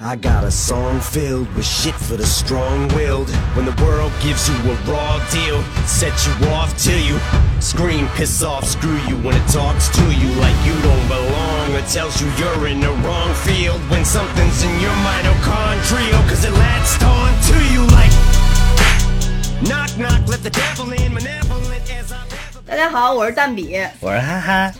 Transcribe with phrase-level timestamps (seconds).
[0.00, 3.30] I got a song filled with shit for the strong-willed.
[3.56, 7.18] When the world gives you a raw deal, set you off till you
[7.60, 11.80] scream, piss off, screw you when it talks to you like you don't belong or
[11.88, 17.02] tells you you're in the wrong field when something's in your mitochondrial cause it latched
[17.02, 18.12] on to you like
[19.64, 22.20] knock knock let the devil in malevolent as I
[22.66, 23.78] 大家好，我是蛋比。
[24.00, 24.72] 我说哈哈，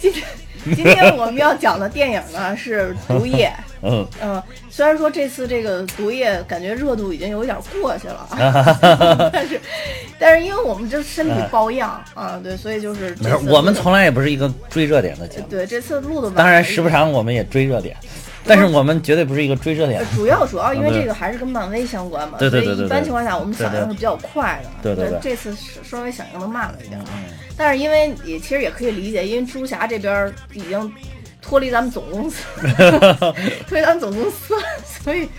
[0.00, 0.24] 今天
[0.64, 3.52] 今天我们要讲的电影呢是《毒液》。
[3.87, 9.61] 》嗯，嗯，虽然说这次这个《毒液》感觉热度已经有点过去了啊， 但是
[10.19, 17.95] 但是因为我们这身体抱恙啊，对，所以就是没事我们从来也不是一个追热点的节目，对这次录的当然时不常我们也追热点，
[18.45, 20.05] 但是我们绝对不是一个追热点呃。
[20.15, 27.23] 主要主要因为这个还是跟漫威相关嘛，对对对对所以一般情况下我们响应是比较快的，对对对这次稍微响应的慢了一点，嗯
[27.59, 30.93] 但是因为也其实也可以理解，因为蜘蛛侠这边已经
[31.47, 32.43] 脱离咱们总公司，
[33.67, 34.55] 脱离咱们总公司，
[35.03, 35.29] 所以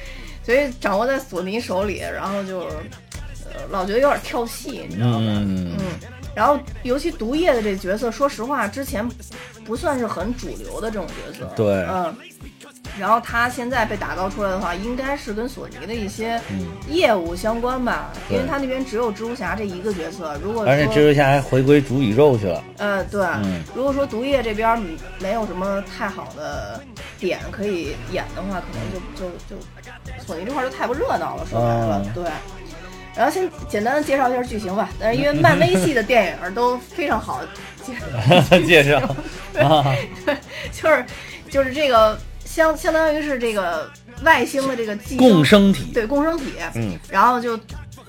[0.43, 5.21] 所以掌握在索尼手里，然后就呃老觉得有点跳戏，你知道吗？
[5.21, 5.85] 嗯，嗯，
[6.35, 9.07] 然后尤其毒液的这角色，说实话，之前
[9.65, 11.53] 不算是很主流的这种角色。
[11.55, 12.15] 对嗯。
[12.99, 20.37] 然后他现在被打造出来的话，应该是跟索尼的一些嗯业务相关吧，因为对他那边只有蜘蛛侠这一个角色。
[20.43, 22.65] 如果而且蜘蛛侠还回归主宇宙去了。
[22.79, 24.81] 呃对，嗯如果说毒液这边
[25.21, 26.81] 没有什么太好的
[27.19, 31.47] 点可以演的话，可能就就就索尼这块就太不热闹了。
[31.47, 32.25] 说白了，嗯对。
[33.17, 37.41] 然后先简单的介绍一下剧情吧，但是因为漫威系的电影都非常好
[38.51, 39.01] 介 介绍
[39.53, 40.37] 对，
[40.71, 41.05] 就是
[41.51, 42.17] 就是这个
[42.59, 43.89] 相相当于是这个
[44.25, 45.93] 外星的这个寄生共生体。
[45.95, 47.57] 对共生体，嗯，然后就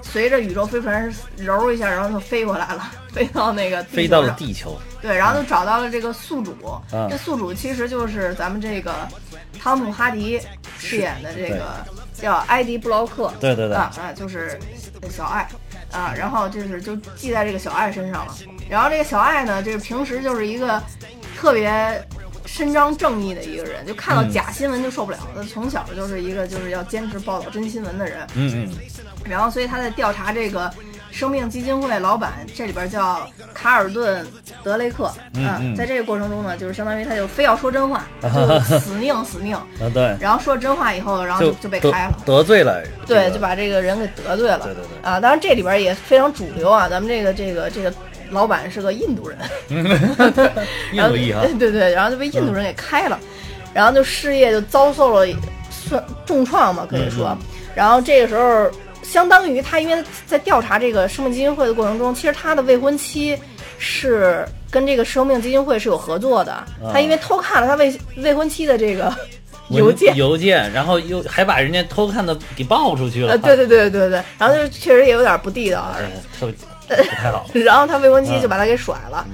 [0.02, 4.76] 随着宇宙飞船揉一下，然后就飞过来了，飞到那个地飞到了地球。
[5.04, 6.56] 对，然后就找到了这个宿主，
[6.92, 9.08] 嗯这宿主其实就是咱们这个
[9.62, 10.42] 汤姆哈迪
[10.80, 14.60] 饰演的这个叫埃迪布劳克，对对对啊啊，就是
[15.12, 15.48] 小爱
[15.92, 18.36] 啊，然后就是就记在这个小爱身上了。
[18.68, 20.82] 然后这个小爱呢，就是平时就是一个
[21.38, 22.04] 特别
[22.52, 25.18] 伸张正义的一个人，就看到嗯假新闻就受不了。
[25.36, 28.70] 他从小就是一个就是要坚持报道真新闻的人，嗯嗯，
[29.24, 30.70] 然后所以他在调查这个
[31.12, 34.26] 生命基金会老板，这里边叫卡尔顿·
[34.64, 42.18] 德雷克，嗯嗯在这个过程中呢，就是相当于他就非要说真话， 就死拧死拧，啊对，然后说真话以后，然后就就被开了。
[42.26, 42.84] 得罪了。
[43.06, 44.60] 对，就把这个人给得罪了。
[44.60, 47.94] 对对对啊，当然这里边也非常主流啊，咱们这个这个这个
[48.30, 49.38] 老板是个印度人，
[50.94, 51.42] 印度裔哈。
[51.48, 53.20] 对对对，然后就被印度人给开了，
[53.74, 55.28] 然后就事业就遭受了
[55.70, 57.28] 算重创嘛，可以说。
[57.30, 57.38] 嗯
[57.76, 58.70] 然后这个时候，
[59.04, 63.38] 相当于他因为在调查这个生命基金会的过程中，其实他的未婚妻
[63.78, 66.62] 是跟这个生命基金会是有合作的。
[66.92, 69.14] 他因为偷看了他未未婚妻的这个
[69.70, 70.14] 邮件。
[70.18, 73.32] 邮件，然后又还把人家偷看的给爆出去了。
[73.34, 75.96] 呃，对对对对对，然后就确实也有点不地道啊，
[76.98, 77.46] 不太好。
[77.54, 79.26] 然后他未婚妻就把他给甩了，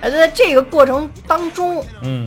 [0.00, 2.26] 而就在这个过程当中，嗯，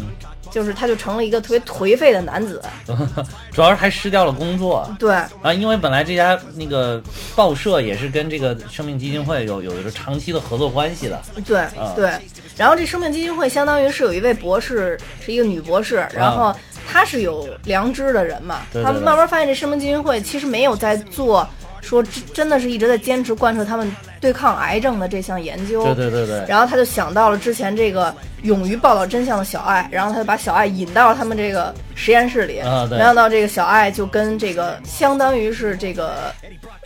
[0.51, 2.61] 就是他就成了一个特别颓废的男子，
[3.51, 4.89] 主要是还失掉了工作。
[4.99, 5.13] 对。
[5.41, 7.01] 啊，因为本来这家那个
[7.35, 11.21] 报社也是跟这个生命基金会有有一个长期的合作关系的。
[11.45, 11.65] 对
[11.95, 12.11] 对。
[12.55, 16.51] 然后这生命基金会相当于是有一位博士，是一个女博士，然后
[16.87, 18.85] 她是有良知的人嘛，啊对对对。
[18.85, 21.47] 他们慢慢发现这生命基金会其实没有在做，
[21.81, 28.13] 说真真的是一直在坚持贯彻他们对抗癌症的这项研究，对对对对，然后他就想到了之前这个
[28.43, 32.59] 勇于报道真相的小爱，然后他就把小爱引到了他们这个实验室里。
[32.59, 36.33] 啊对没想到这个小爱就跟这个相当于是这个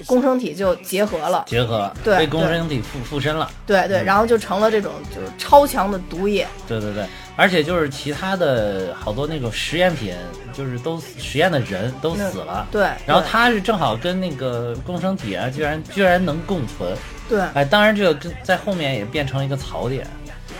[0.05, 3.49] 共生体就结合了，结合了，对被共生体附附身了。
[3.65, 6.47] 对对，然后就成了这种就是超强的毒液。
[6.67, 7.05] 对对对，
[7.35, 10.13] 而且就是其他的好多那种实验品，
[10.51, 12.67] 就是都实验的人都死了。
[12.71, 16.91] 对，然后他是正好跟那个共生体啊，居然居然能共存。
[17.31, 20.05] 对哎，当然这个跟在后面也变成了一个槽点，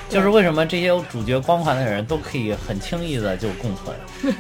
[0.08, 3.94] 就是为什么这些有主角光环的人都可以很轻易的就共存，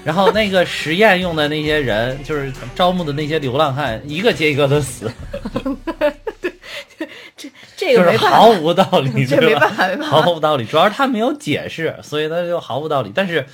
[0.05, 5.11] 然后那个实验用的那些人，就是招募的那些流浪汉，一个接一个的死，
[7.75, 10.63] 这就是个毫无道理，这没办法没办法毫无道理。
[10.63, 13.11] 主要是他没有解释，所以他就毫无道理。
[13.13, 13.45] 但是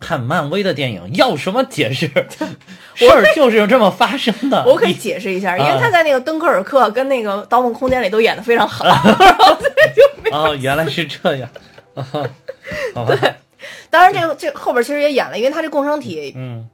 [0.00, 2.06] 看漫威的电影要什么解释？
[2.94, 4.64] 事儿就是这么发生的。
[4.66, 11.48] 我可以解释一下，因为啊他在那个敦刻尔克跟那个《盗梦空间》里都演的非常好， 然后所以就没哦，原来是这样。
[11.94, 12.04] 啊
[12.94, 13.14] 好吧，
[13.90, 16.66] 当然，这个这后边其实也演了，因为他这共生体嗯，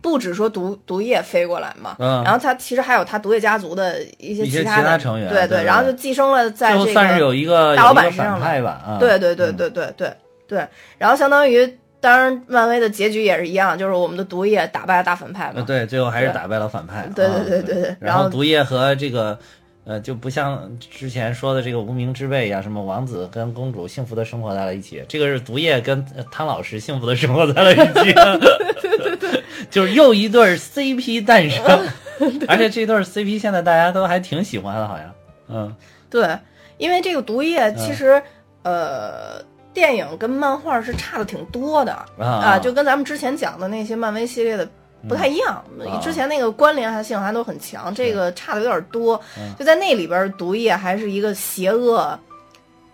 [0.00, 10.12] 不止说毒毒液飞过来嘛，嗯然后他其实还有他毒液家族的一些其他的其他成员对对对然后就寄生了在这个算是有一个大老板身上了对对对对对对
[10.48, 10.66] 对，
[10.98, 15.54] 然后相当于当然，漫威的结局也是一样，就是我们的毒液打败了大反派嘛。
[15.56, 17.08] 呃对，最后还是打败了反派。
[17.16, 17.82] 对啊对对对。
[17.82, 17.96] 对。
[17.98, 19.38] 然然后毒液和这个。
[19.84, 31.64] 呃，就不像之前说的这个无名之辈呀、什么王子跟公主幸福的生活在了一起，这个是毒液跟呃汤老师幸福的生活在了一起，对对对就是又一对儿 CP 诞生，
[32.46, 35.12] 而且这对儿 CP 现在大家都还挺喜欢的，好像，
[35.48, 35.74] 嗯，
[36.08, 36.38] 对，
[36.78, 38.22] 因为这个毒液其实、
[38.62, 39.42] 呃，
[39.74, 41.92] 电影跟漫画是差的挺多的。
[42.18, 44.68] 啊就跟咱们之前讲的那些漫威系列的。
[45.08, 45.98] 不太一样，啊。
[46.00, 49.20] 之前那个关联性还都很强，这个差的有点多。
[49.36, 49.52] 嗯。
[49.58, 52.16] 就在那里边，毒液还是一个邪恶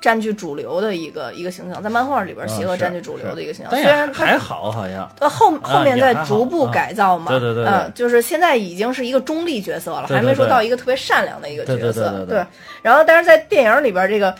[0.01, 3.75] 占据主流的一个一个形象，在漫画里边，嗯邪恶占据主流的一个形象。
[3.75, 7.75] 虽然它还好，好像，呃，后后面在逐步啊改造嘛，对对对对。
[7.75, 12.43] 嗯，就是现在已经是一个中立角色了，还没说到一个特别善良的一个角色，对。
[12.81, 14.35] 然后，但是在电影里边，这个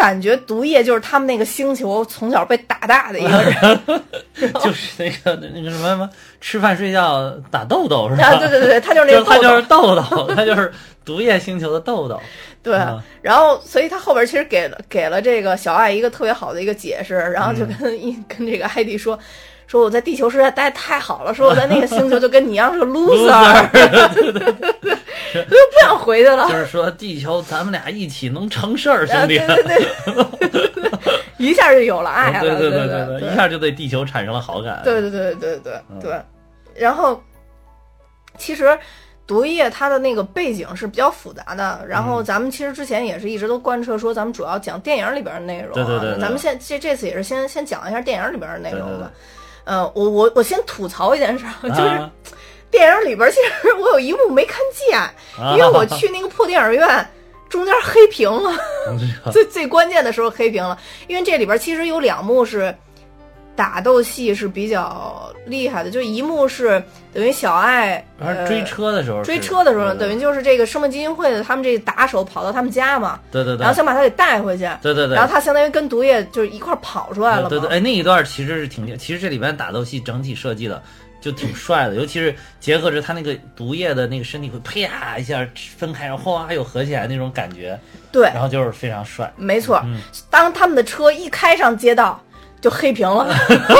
[0.00, 4.02] 感觉毒液就是他们那个星球从小被打大的一个人，
[4.64, 6.08] 就是那个那个什么什么
[6.40, 8.28] 吃饭睡觉打豆豆是吧？
[8.28, 10.72] 啊，对对对，他就是那个他就是豆，豆豆， 他就是
[11.04, 12.18] 毒液星球的豆豆。
[12.62, 19.18] 对啊，然后所以他后边其实给了给了这个小爱一个特别好的一个解释，然后就嗯跟一、跟这个艾迪说。
[19.70, 23.30] 说我在地球实在待得太好了，说我在那个星球就跟你一样是个 loser，
[23.72, 26.48] 他 就不想回去了。
[26.48, 29.38] 就是说地球咱们俩一起能成事儿，啊，兄弟。
[29.38, 30.90] 对对对，
[31.38, 34.80] 一下就有了爱了，对对对对对，一下就对地球产生了好感。
[34.82, 36.20] 对对对对对嗯对。
[36.74, 37.22] 然后，
[38.38, 38.76] 其实
[39.24, 41.80] 毒液它的那个背景是比较复杂的。
[41.86, 45.74] 然嗯后咱们其实之前也是一直都贯彻说，咱们主要讲电影里边的内容啊。
[45.74, 49.10] 对对对对咱们现这这次也是先先讲一下电影里边的内容对对对吧。
[49.64, 52.10] 呃，我我我先吐槽一件事儿，就是啊
[52.70, 57.10] 电影里边其实我有一幕没看见，啊因为我去那个破电影院。
[57.48, 58.52] 中间黑屏了，
[59.32, 60.78] 最最关键的时候黑屏了，
[61.08, 62.72] 因为这里边其实有两幕是
[63.56, 66.82] 打斗戏是比较厉害的，就一幕是
[67.12, 80.82] 等于小爱呃追车的时候，追车的时候，等于就是这个生命基金会的他们这个打手跑到他们家嘛，对对对，然后想把他给带回去，对对对，然后他相当于跟毒液就是一块儿跑出来了嘛，对对，哎，那一段其实是挺，其实这里边打斗戏整体设计的
[81.20, 87.78] 就挺帅的，尤其是结合着他那个毒液的那个身体会啪一下分开，然后哗又合起来那种感觉，
[88.10, 89.30] 对，然后就是非常帅。
[89.36, 90.00] 没错，嗯。
[90.30, 92.18] 当他们的车一开上街道。
[92.60, 93.26] 就黑屏了，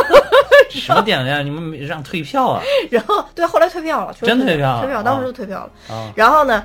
[0.71, 1.45] 什么点亮？
[1.45, 2.63] 你们让退票啊？
[2.91, 5.95] 然后对，后来退票了，真退退票了退票，当时啊就退票了。
[5.95, 6.65] 啊然后呢，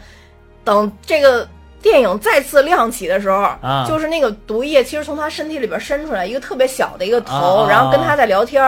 [0.64, 1.48] 等这个
[1.82, 8.64] 电影再次亮起的时候，啊就是那个毒液其实从他身体里边伸出来一个特别小的一个头，然后跟他在聊天！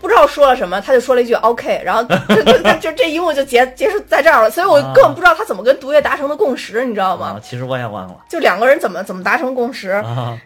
[0.00, 2.42] 不知道说了什么，他就说了一句 OK，然后就
[2.80, 4.92] 就这一幕就结结束在这儿了，所以我啊。
[4.94, 7.36] 根本不知道他怎么跟毒液达成的共识，你知道吗？
[7.36, 8.16] 啊，其实我也忘了。
[8.28, 9.90] 就两个人怎么怎么达成共识。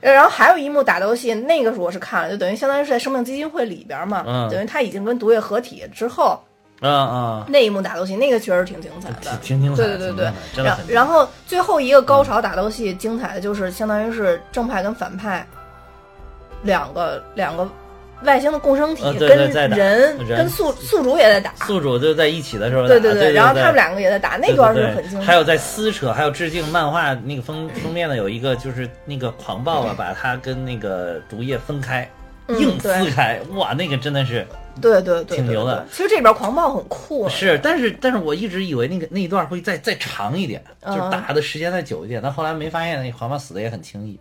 [0.00, 4.50] 然后还有一幕打斗戏，那个是我是看了，就等于相当于是在生命基金会里边嘛，嗯。
[4.50, 6.38] 等于他已经跟毒液合体之后，
[6.80, 7.46] 啊啊！
[7.48, 10.32] 那一幕打斗戏，那个确实挺精彩的，挺挺精彩，对对对对。
[10.52, 15.46] 挺精彩，真的然很然后最后一个高潮打斗戏精彩的就是相当于是正派跟反派
[16.62, 17.66] 两个两个
[18.22, 23.74] 外星的共生体呃对对跟人人跟宿宿主也在打，宿主就在一起的时候，对对对，然后他们。
[23.74, 25.26] 两个也在打，那段是很精彩。
[25.26, 32.08] 还有在撕扯，还有致敬漫画那个封封面的有一个就是那个狂暴啊，把它跟那个毒液分开，
[32.46, 34.46] 嗯硬撕开，哇，那个真的是
[34.80, 35.84] 对对对，挺牛的。
[35.90, 44.16] 其实这里边狂暴很酷，是，但是但是我一直以为那个那一段会再再长一点，就打的时间再久一点，但后来没发现那狂暴死的也很轻易。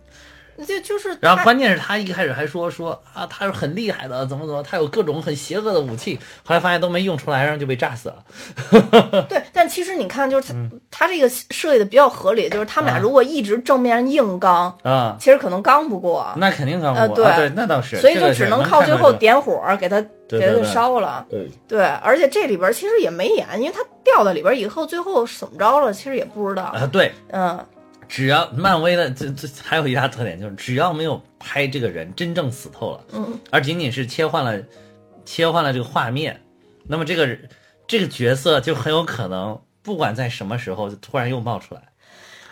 [0.66, 9.24] 就就是然后关键是他一开始还说说啊，他是很厉害的，怎么怎么，他有各种很邪恶的武器，后来发现都没用出来，然后就被炸死了。
[9.28, 10.52] 对，但其实你看，就是
[10.90, 21.26] 他他这个设计的比较合理，就是他们俩如果一直正面硬刚，啊，其实可能刚不过，那肯定刚呃不过，啊对对，那倒是，所以就只能靠最后点火给他给他给对对对烧了。
[21.28, 26.62] 对对，而且这里边其实也没演，因为他掉到里边以后，最后怎么着了，其实也不知道。
[26.62, 27.58] 啊，对，嗯，
[28.14, 34.56] 只要漫威的这这还有一大特点就是，只要没有拍这个人真正死透了，嗯，而仅仅是切换了
[35.24, 36.40] 切换了这个画面，
[36.86, 37.36] 那么这个
[37.88, 41.82] 这个角色就很有可能不管在什么时候就突然又冒出来。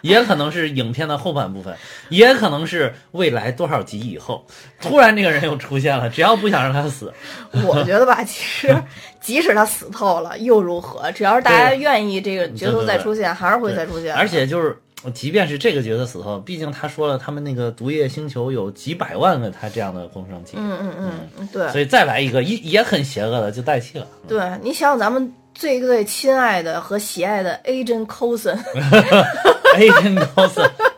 [0.00, 1.76] 也可能是影片的后半部分，
[2.08, 4.44] 也可能是未来多少集以后，
[4.80, 6.10] 突然这个人又出现了。
[6.10, 7.14] 只要不想让他死，
[7.64, 8.76] 我觉得吧，其实
[9.20, 11.12] 即使他死透了又如何？
[11.12, 14.12] 只要是大家愿意这个角色再出现，还是会再出现。
[14.12, 14.76] 而且就是，
[15.10, 24.06] 即便是这个角色死后，毕竟他说了，他们那个毒液星球有几百万个他这样的共生体，嗯嗯嗯嗯，对所以再来一个也也很邪恶的就代替了。
[24.28, 28.54] 对，你想想咱们最最亲爱的和喜爱的 Agent 真高森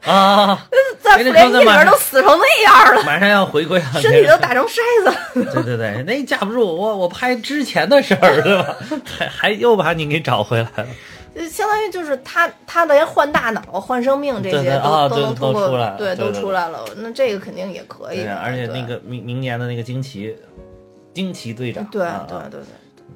[0.03, 0.69] 啊，
[1.01, 5.45] 在复联一里高森马上边都死成那样了，马上要回归了，身体都打成筛子。
[5.53, 8.77] 对对对，那架不住我我拍之前的事儿，对吧？
[9.05, 10.87] 还还又把你给找回来了。
[11.35, 16.85] 就相当于就是他他连换大脑、换生命这些都、都能通过都出来对都出来了。
[16.97, 20.37] 那这个肯定也可以对，而且那个明明年的那个惊奇
[21.13, 22.61] 惊奇队长，对对对对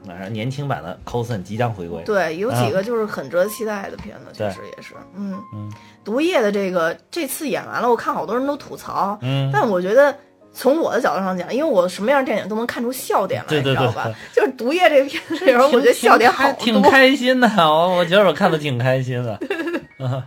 [0.07, 2.03] 马上年轻版的 cosen 即将回归。
[2.05, 4.95] 对，有啊几个就是很值得期待的片子，确对实也是。
[5.15, 5.71] 嗯嗯
[6.05, 10.15] 毒液的这个这次演完了，我看好多人都吐槽，嗯，但我觉得。
[10.59, 14.43] 从我的角度上讲，因为我什么样的电影都能看出笑点来，对对你知道吧对？
[14.43, 16.91] 就是《毒液》这个片子里边，我觉得笑点好挺多。
[16.91, 19.39] 开心的，我我觉得我看的挺开心的。
[19.99, 20.25] 啊，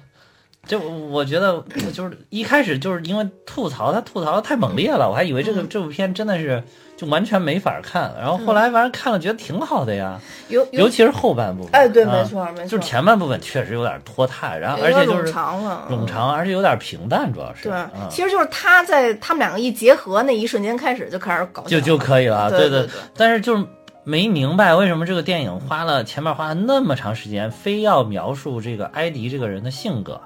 [0.65, 1.61] 就我觉得
[1.91, 6.63] 就是一开始就是因为吐槽，他吐槽的太猛烈了，我还以为这个嗯这部片真的是
[7.01, 11.71] 就完全没法看，然后后来反正看了觉得挺好的呀，有有，尤其是后半部分。
[11.73, 15.97] 哎，对，啊没错没错，就是前半部分确实有点拖沓，然后而且就是冗长了，嗯。
[15.97, 22.81] 冗长，而且有点平淡，主要是对啊，其实就是他在他们两个一结合那一瞬间开始就开始搞笑就就可以了，对对对。
[22.83, 23.65] 对但是就是
[24.03, 30.21] 没明白为什么这个电影花了前面花了那么长时间，非要描述这个埃迪这个人的性格。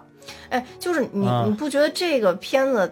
[0.50, 2.92] 哎，就是你啊你不觉得这个片子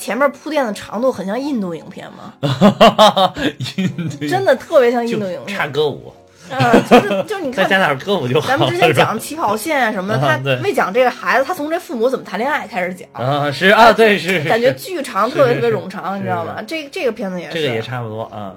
[0.00, 2.32] 前面铺垫的长度很像印度影片吗？
[3.76, 6.12] 印度真的特别像印度影差片，歌舞，
[6.50, 7.62] 嗯，就是就是你看。
[7.68, 8.58] 再加点歌舞就好咱。
[8.58, 16.56] 们之前讲起跑线啊什么的，他没讲这个孩子，他从这父母怎么谈恋爱开始讲，啊，是啊，对是，感觉是巨长，特别特别冗长，你知道吗？
[16.66, 18.54] 这这个片子也是，这个也差不多啊。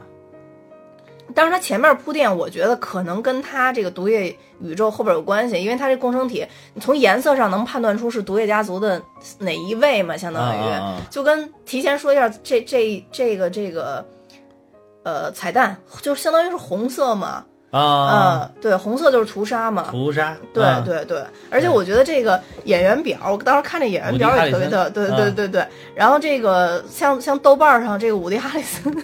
[1.35, 9.01] 但是它前面铺垫，我觉得可能跟它这个毒液宇宙后边有关系，因为它这共生体，你从颜色上能判断出是毒液家族的
[9.39, 14.05] 哪一位嘛，相当于、啊啊啊就跟提前说一下，这这这个这个，
[15.03, 19.87] 呃，彩蛋就相当于是红色嘛，啊，嗯，对，红色就是屠杀嘛。
[19.89, 25.65] 屠杀，对啊对对，而且我觉得这个演员表，我当时看这演员表也特别的，对对对对。
[25.95, 28.95] 然后这个像像豆瓣上这个伍迪哈里森，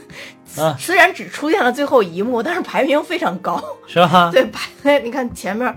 [0.57, 3.63] 啊虽然只出现了最后一幕，但是排名非常高。
[3.87, 4.29] 是吧？
[4.33, 5.73] 对，排在 你看前面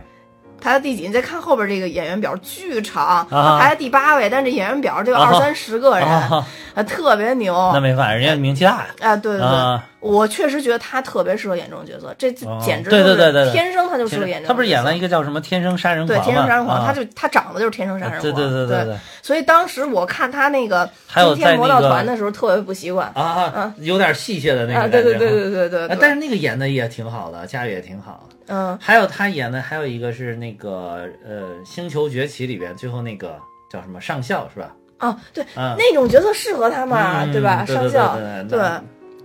[0.61, 7.71] 排到第几，你再看后边这个演员表巨长，啊排在第八位，但是这演员表这个啊二三十个人，啊，啊，特别牛。
[7.75, 8.87] 那没办法，人家名气大呀。
[9.01, 14.49] 啊，对对对，啊，我确实觉得他特别适合演这种角色，这哦简直对对就是对对对天生他就适合演这种。
[14.49, 18.23] 他不是演了一个叫什么《天生杀人狂对》天生杀人狂，啊他就他长得就是天生杀人狂。
[18.23, 23.09] 对对对对对所以当时我看他那个惊天魔盗团的时候，特别不习惯。
[23.15, 23.23] 啊
[23.55, 25.03] 啊，有点戏谑的那个啊，感觉。
[25.03, 25.97] 对对对对对对。
[26.01, 28.29] 但是那个演的也挺好的，驾驭也挺好。
[28.49, 33.37] 嗯，还有他演的还有一个是那个呃《星球崛起》里边最后那个
[33.71, 34.75] 叫什么上校是吧？
[34.99, 37.65] 哦，对，啊，那种角色适合他嘛，嗯对吧？
[37.65, 38.17] 上校，
[38.49, 38.59] 对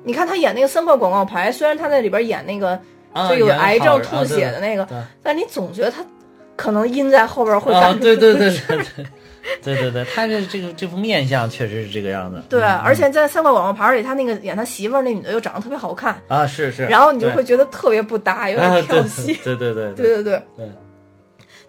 [0.08, 2.80] 你看他演那个三块广告牌虽然他在里边演那个
[3.30, 4.88] 就有癌症吐血的那个
[5.22, 6.04] 但你总觉得他
[6.56, 9.06] 可能阴在后边会对对对对
[9.62, 12.42] 对对对他这这个这副面相确实是这个样子。
[12.50, 20.42] 对而且在三块广告牌里他那个演他媳妇那女的又长得特别好看啊是是然后你就会觉得特别不搭有点跳戏对对对 对对对。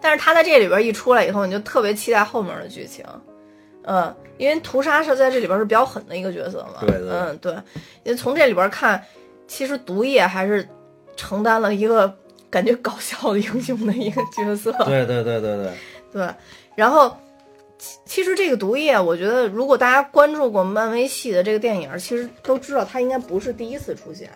[0.01, 3.03] 但是他在这里边一出来以后你就特别期待后面的剧情。
[3.91, 7.09] 嗯，因为屠杀是在这里边是比较狠的一个角色嘛，对对。
[7.09, 7.51] 嗯对，
[8.03, 9.03] 因为从这里边看，
[9.47, 10.67] 其实毒液还是
[11.15, 12.13] 承担了一个
[12.51, 15.73] 感觉搞笑的英雄的一个角色， 对对对对对，
[16.13, 16.29] 对，
[16.75, 17.17] 然后
[17.79, 24.29] 其其实这个毒液，我觉得如果大家关注过漫威系的这个电影，其实都知道他应该不是第一次出现，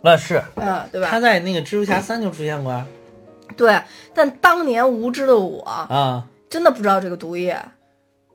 [0.00, 0.42] 那是。
[0.56, 1.08] 嗯，对吧？
[1.10, 2.72] 他在那个蜘蛛侠三就出现过。
[2.72, 2.86] 啊
[3.56, 3.78] 对，
[4.14, 6.26] 但当年无知的我啊。
[6.50, 7.60] 真的不知道这个毒液，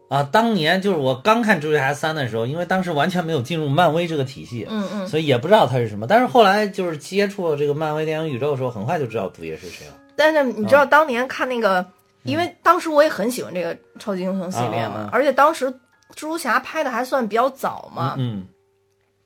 [0.10, 5.08] 啊，当年就是我刚看蜘蛛侠三的时候，因为当时完全没有进入漫威这个体系，嗯嗯。
[5.08, 6.08] 所以也不知道它是什么。
[6.08, 9.94] 但是后来就是接触了这个漫威电影宇宙的时候，很快就知道毒液是谁了。
[10.16, 11.86] 但是你知啊道当年看那个，
[12.24, 15.68] 因为当时我也很喜欢这个超级英雄系列嘛，啊啊啊而且当时
[16.16, 18.46] 蜘蛛侠拍的还算比较早嘛，嗯，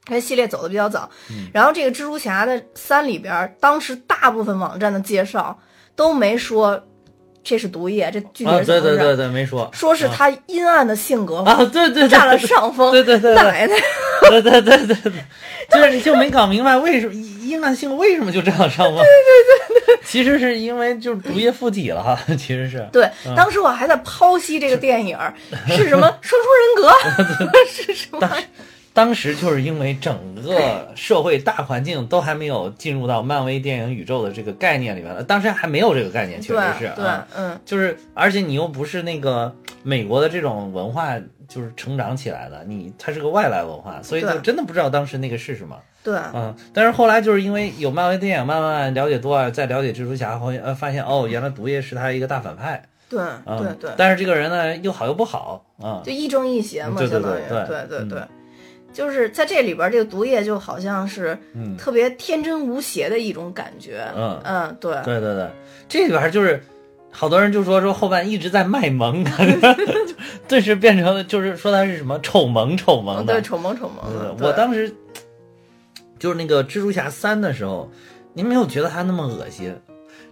[0.03, 1.09] 这系列走的比较早。
[1.53, 5.57] 然后这个蜘蛛侠的三里边，当时大部分网站的介绍
[5.95, 6.83] 都没说
[7.43, 8.65] 这是毒液，这具体啊，是？
[8.65, 12.91] 对对对对，没说，说是他阴暗的性格啊，对对对，占了上风。
[12.91, 13.75] 对对对对奶奶，
[14.29, 15.11] 对对对对对，
[15.69, 18.95] 就是你就没搞明白为什么阴暗性为什么就这样上风？
[18.95, 22.87] 对对对对，其实是因为就是毒液附体了哈，其实是。
[22.91, 25.33] 对，当时我还在剖析这个电影儿
[25.67, 28.29] 是什么双重人格，是什么？
[28.93, 45.75] 当时就是因为整个社会大环境都还没有进入到漫威电影宇宙的这个概念里面了，当时还没有这个概念，确实是对啊，，嗯，就是而且你又不是那个美国的这种文化就是成长起来的，你它是个外来文化，所以就真的不知道当时那个是什么。
[46.03, 52.83] 对，嗯，但是后来就是因为有漫威电影，慢慢了解多了，再了解蜘蛛侠后，呃，发现哦，原来毒液是他一个大反派。
[53.09, 58.21] 对嗯对对，但是这个人呢又好又不好啊，就亦正亦邪嘛，对对相当于对对对对，
[58.93, 64.05] 就是在这里边，这个毒液就好像是嗯特别天真无邪的一种感觉。
[64.15, 65.49] 嗯嗯，对对对对，
[65.89, 66.61] 这里边就是
[67.11, 69.23] 好多人就说说后半一直在卖萌，
[70.47, 74.35] 顿时变成了就是说他是什么丑萌丑萌的嗯对，，丑萌丑萌的。
[74.39, 74.93] 我当时
[76.19, 77.89] 就是那个蜘蛛侠三的时候，
[78.33, 79.75] 您没有觉得他那么恶心？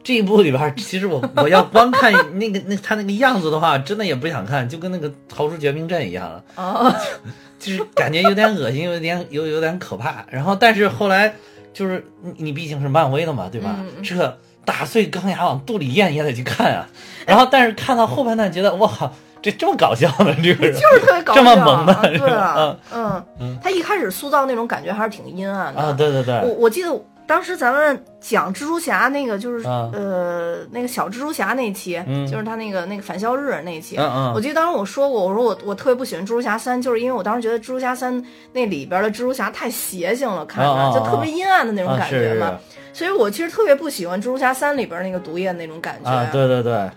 [0.04, 6.94] 这一部里边， 其实我我要光看那个那他那个样子的话，真的也不想看，就跟那个逃出绝命镇一样了，哦，
[7.60, 10.26] 就是感觉有点恶心，有点有有点可怕。
[10.30, 11.34] 然后，但是后来
[11.74, 13.76] 就是你你毕竟是漫威的嘛，对吧？
[14.04, 16.88] 这打碎钢牙往肚里咽也得去看啊。
[17.26, 25.82] 然后，但是看到后半段，觉得哇靠，这这么搞笑的这个人，就是特别搞笑，这么萌的啊对啊嗯，嗯，他一开始塑造那种感觉还是挺阴暗的。
[25.82, 26.90] 啊，对对对，我我记得
[27.32, 33.96] 当时咱们讲蜘蛛侠那个，就是、啊呃那个小蜘蛛侠那一期，嗯就是他那个那个返校日那一期。
[33.96, 38.22] 嗯嗯我记得当时我说过，我说我我特别不喜欢蜘蛛侠三，就是因为我当时觉得蜘蛛侠三
[38.52, 42.60] 那里边的蜘蛛侠太邪性了，看着、就特别阴暗的那种啊感觉嘛。
[42.94, 46.12] 是所以我其实特别不喜欢蜘蛛侠三里边那个毒液那种感觉。
[46.12, 46.92] 啊，对对对，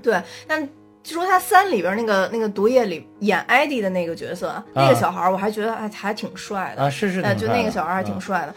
[0.00, 0.62] 对，但
[1.02, 8.54] 蜘蛛侠三里边那个那个毒液里演艾迪的那个角色，那个小孩儿我还觉得还还挺帅的啊是是哎，就那个小孩儿还挺嗯帅的。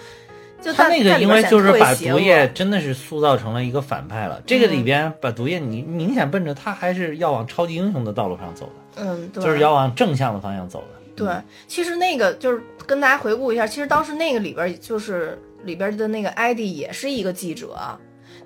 [0.63, 4.41] 就他那个因为就是把毒液真的是塑造成了一个反派了。
[4.45, 10.99] 这个里嗯边把毒液，你明显奔着他还是要往超级英雄的道路上走的，嗯，对，就是要往正向的方向走的。
[11.15, 11.27] 对，
[11.67, 17.77] 其实那个就是跟大家回顾一下，其实当时那个里边就是里边的那个艾迪也是一个记者，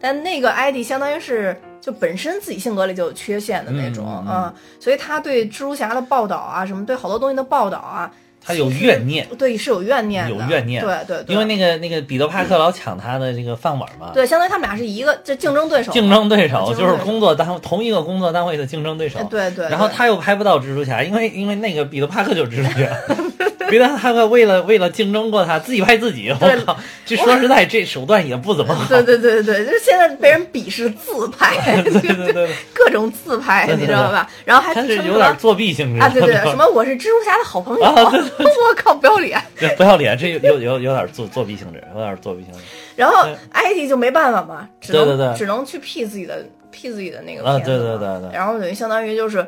[0.01, 8.11] 但那个艾迪相当于是就本身自己性格里就有缺陷的那种嗯所以他对蜘蛛侠的报道啊，什么对好多东西的报道啊，
[8.47, 14.11] 他有怨念，对，是有怨念的，有怨念对对对，因为那个那个彼得帕克老抢他的这个饭碗嘛。
[14.13, 22.89] 对，相当于他们俩是一个这竞争对手，竞争对手就是工作单同一个工作单位的竞争对手对，对然后他又拍不到蜘蛛侠，因为因为那个彼得帕克就是蜘蛛侠，
[23.69, 28.85] 彼得帕克为了为了竞争过他，自己拍自己，对我靠，这说实在这手段也不怎么好。
[28.89, 34.29] 对对对对，就是现在被人鄙视自拍， 对对对， 各种自拍，你知道吧？
[34.45, 39.41] 然后还他是有点作弊性质啊，对对，的什么我是蜘蛛侠的好朋友，我靠，不要脸。
[39.77, 42.59] 不要脸，这有有有有点作作弊性质，有点作弊性质。
[42.95, 43.35] 然后对。
[43.51, 48.31] 艾迪就没办法嘛，只能只能去 P 自己的 P 自己的那个啊片子对对对对。
[48.33, 49.45] 然后等于相当于就是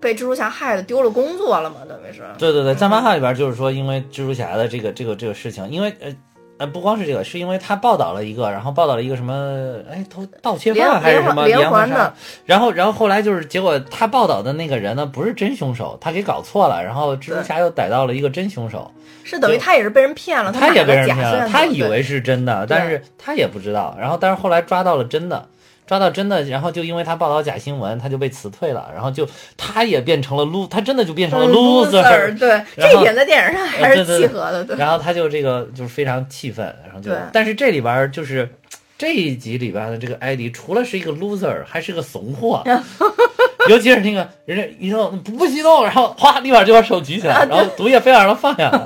[0.00, 2.22] 被蜘蛛侠害的丢了工作了嘛，等于是。
[2.38, 6.14] 对对对，在漫画里边就是说，因为蜘蛛侠的这个这个这个事情，因为呃
[6.58, 12.12] 呃不光是这个，是因为他报道了一个，然后报道了一个什么，哎，偷盗窃连犯还是什么连环的，
[12.46, 18.90] 然后然后后来就是结果他报道的那个人呢不是真凶手，他给搞错了，然后蜘蛛侠又逮到了一个真凶手，
[19.22, 25.46] 是等于他也是被人骗了，他也被人骗了，他以为是真的，但是他也不知道，然后但是后来抓到了真的。
[25.90, 34.76] 抓到真的，然后就因为他报道假新闻，他就被辞退了，然后就他也变成了 lo，他真的就变成了 loser，对，这一后点在电影上还是契合的，对。
[34.76, 38.48] 然后他就这个就是非常气愤，然后就对，但是这里边就是
[38.96, 42.62] 这一集里边的这个艾迪，除了是一个 loser，还是个怂货，
[43.68, 48.80] 尤其是那个人家一动不不激动，然后哗立马就把手举起啊来，然后毒液非要让他放下来，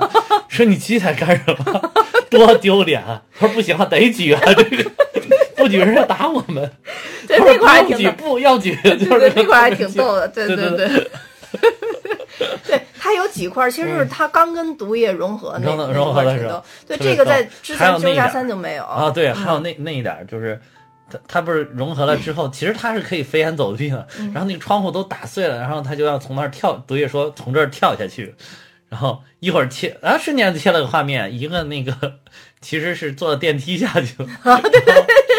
[0.47, 1.91] 说你举起来干什么？
[2.31, 3.21] 多丢脸啊！
[3.39, 4.91] 他说不行啊，得举啊，这个
[5.65, 6.71] 不举人要打我们。
[7.27, 11.11] 对那块还，挺不要举，就是对，那块还挺逗的，对对对对。
[12.99, 16.63] 他，有几块其实是它刚跟毒液融合那融合融合的时候。
[16.87, 20.59] 对，这个在之前蜘蛛侠三就没有啊，对，还有那那一点就是，
[21.09, 28.35] 他他不是融合了之后，其实他是可以飞檐走壁的，然后那个窗户都打碎了，然后他就要从那儿跳，毒液说从这儿跳下去，
[28.89, 31.95] 然后一会儿切啊，瞬间切了个画面，一个那个
[32.59, 34.61] 其实是坐电梯下去了，啊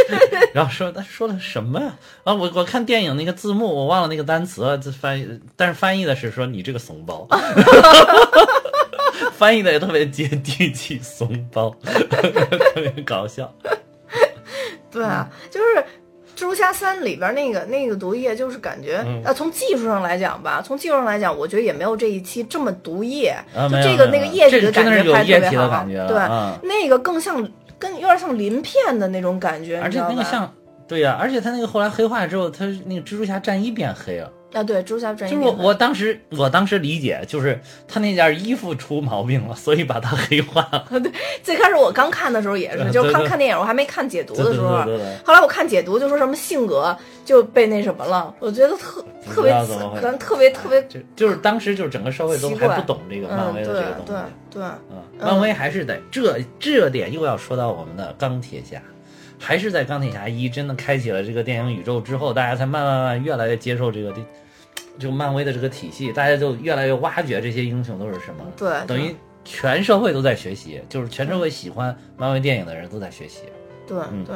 [0.54, 1.94] 然后说他说的什么呀？
[2.24, 7.26] 啊，我我看电影那个字幕，我忘了那个单词了，这翻译，但是翻译的是说你这个怂包。
[9.36, 13.52] 翻译的也特别接地气，怂包， 特别搞笑。
[14.90, 15.84] 对啊，就是
[16.34, 27.46] 蜘蛛侠三里边那个那个毒液，就是感觉、嗯呃，从技术上来讲吧，从技术上来讲，我觉得也没有这一期这么毒液，啊，就这个那个液体的感觉拍特别好，感觉了对，啊那个更像
[27.78, 29.98] 跟有点像鳞片的那种感觉，而且？
[30.00, 30.52] 那个像，
[30.88, 34.30] 对呀、而且他那个后来黑化之后，他那个蜘蛛侠战衣变黑了。
[34.52, 40.86] 啊，对，蜘蛛侠就是我我当时我当时理解就是他那件衣服出毛病了，所以把他黑化了。
[41.00, 44.68] 对最开始我刚看的时候也是，就是看看电影，我还没看解读的时候。
[45.24, 49.52] 后来我看解读就说什么性格就被那什么了，我觉得特特别
[49.94, 54.22] 可能特别特别就就是当时就是整个社会都还不懂这个漫嗯，威对的这个东西。
[54.50, 58.80] 对对，嗯，漫威还是得这这点又要说到我们的钢铁侠。
[59.38, 64.12] 还是在钢铁侠一真的开启了这个电影宇宙之后，大家才慢慢慢慢越来越接受这个
[64.98, 68.44] 这个漫威的这个体系，大家就越来越挖掘这些英雄都是什么。
[68.56, 73.42] 对，等于全社会都在学习，就是全社会喜欢漫威电影的人都在学习。
[73.86, 74.34] 对嗯对。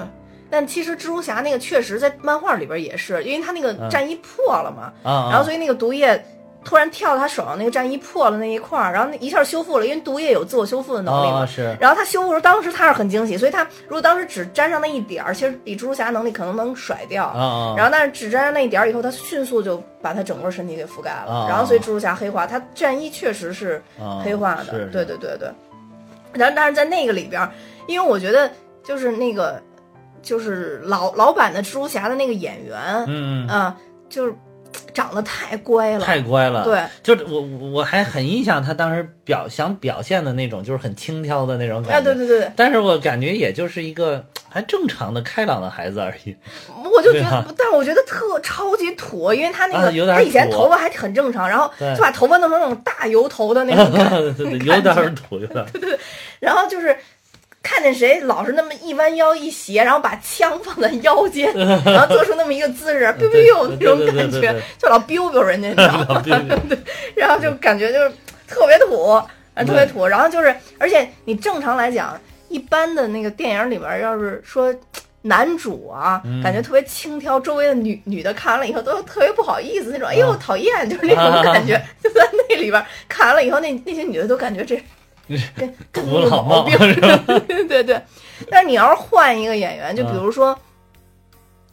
[0.52, 6.20] 但其实蜘蛛侠那个确实在漫画里边也是，因为他那个战衣破了嘛，然后所以那个毒液
[6.62, 11.48] 突然跳到他手上，那个战衣破了那一块儿，然后那一下修复了，因为毒液有自我修复的能力嘛。
[11.80, 17.32] 然后他修复的时候，当时他是很惊喜，所以他如果当时只沾上那一点儿，其实比蜘蛛侠能力可能能甩掉。
[17.76, 21.32] 然后但是只沾上那一点儿以后，他迅速就把他整个身体给覆盖了。
[21.32, 24.64] 啊然后所以蜘蛛侠黑化，他战衣确实是啊黑化的。
[24.64, 25.50] 是是对对对对。
[26.32, 27.50] 然后但是在那个里边儿，
[27.86, 28.50] 因为我觉得
[28.84, 29.60] 就是那个
[30.22, 33.76] 就是老老版的蜘蛛侠的那个演员，嗯嗯，啊，
[34.08, 34.34] 就是
[34.92, 36.64] 长得太乖了，太乖了。
[36.64, 42.04] 对，就是我我我还很印象他当时表想表现的那种，就是很轻佻的那种感啊，觉。
[42.14, 46.34] 对对对，但是我感觉也就是一个还正常的开朗的孩子而已。
[46.92, 55.66] 我就觉得，但是我觉得特超级土，因为他那个、他以前头发还很正常，然后对就把头发弄成那种大油头的那种感 对对对，有点儿土，有点 儿。
[56.40, 56.96] 然后就是
[57.62, 61.52] 看见谁老是那么一弯腰一斜，然后把枪放在腰间，
[61.84, 66.22] 然后做出那么一个姿势，biu 对 biu 那种感觉就老 biu biu 人家，你知道吗？
[66.24, 66.78] 对，
[67.14, 68.10] 然后就感觉就是
[68.46, 69.26] 特别土，啊，
[69.66, 70.06] 特别土。
[70.06, 72.18] 然后就是，而且你正常来讲，
[72.48, 74.74] 一般的那个电影里边，要是说。
[75.22, 81.78] 男主啊，嗯感觉特别轻佻，周围的女女的看完了以后都特别不好意思那种，哎呦啊讨厌，就是那种感觉。
[82.02, 84.82] 就在那里边看完了以后，那那些女的都感觉这
[85.56, 87.16] 跟跟土有老毛病，是吧？
[87.46, 88.00] 对对对。
[88.50, 90.58] 但是你要是换一个演员，就比嗯如说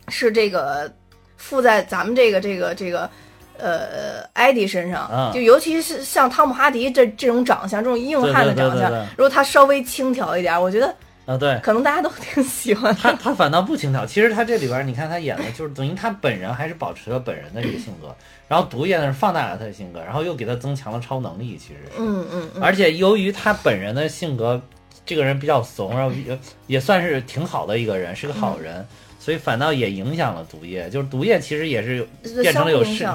[0.09, 0.91] 是这个
[1.37, 3.09] 附在咱们这个这个这个
[3.57, 10.93] 呃艾迪身上，嗯就尤其是像汤姆哈迪这这种长相，这种硬汉的长相，对对对对对如果他稍微轻佻一点，我觉得
[11.27, 11.59] 啊，对。
[11.61, 18.15] 可能大家都挺喜欢他他反倒不轻佻，其实他这里边儿你看他演的就是等于他本人还是保持了本人的这个性格，
[18.47, 21.91] 然后毒液呢是放大了他的性格，然后又给他增强了超能力，其实是。
[21.99, 24.59] 嗯嗯嗯，而且由于他本人的性格，
[25.05, 28.85] 这个人比较怂，然后也也算是挺好的一个人，是个好人，
[29.19, 30.89] 所以反倒也影响了毒液。
[30.89, 32.07] 就是毒液其实也是
[32.41, 33.13] 变成了有善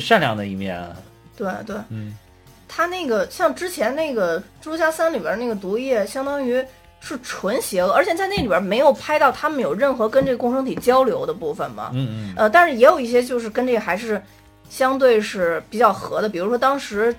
[0.00, 0.82] 善良的一面。
[1.36, 2.16] 对对，嗯，
[2.68, 6.62] 他那个像之前那个《蜘蛛侠三》里边那个毒液，相当于
[7.00, 11.90] 是纯邪恶，而且在那里边没有拍到他们有任何跟这个共生体交流的部分嘛。
[11.94, 14.22] 嗯嗯呃，但是也有一些就是跟这个还是
[14.68, 17.12] 相对是比较合的，比如说当时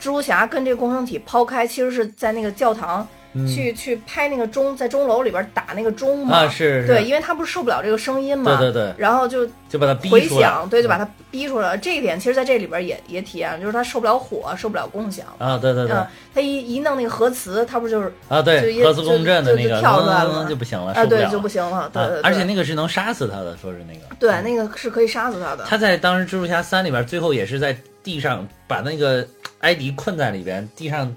[0.00, 6.38] 蜘蛛侠跟这个共生体抛开，其实是在那个教堂嗯，去、去拍那个钟，在钟楼里边打那个钟嘛。
[6.38, 8.56] 啊是是，对，因为他不是受不了这个声音嘛。
[8.56, 11.78] 对对对，然后就就把他逼回出来响，对，就把他逼出来了。
[11.78, 15.26] 这一点其实在这里边也也体验，就是他受不了火，受不了共享。
[15.38, 24.00] 啊，对对对嗯，他一一弄那个核磁，他不就是啊，对核磁共振的就就那个跳出来了嗯就不行了，啊，对，就不行了，对而且那个是能杀死他的，说是那个。
[24.18, 25.64] 对那个是可以杀死他的。
[25.64, 29.26] 他在当时蜘蛛侠三里边，最后也是在地上把那个
[29.58, 31.12] 艾迪困在里边，地上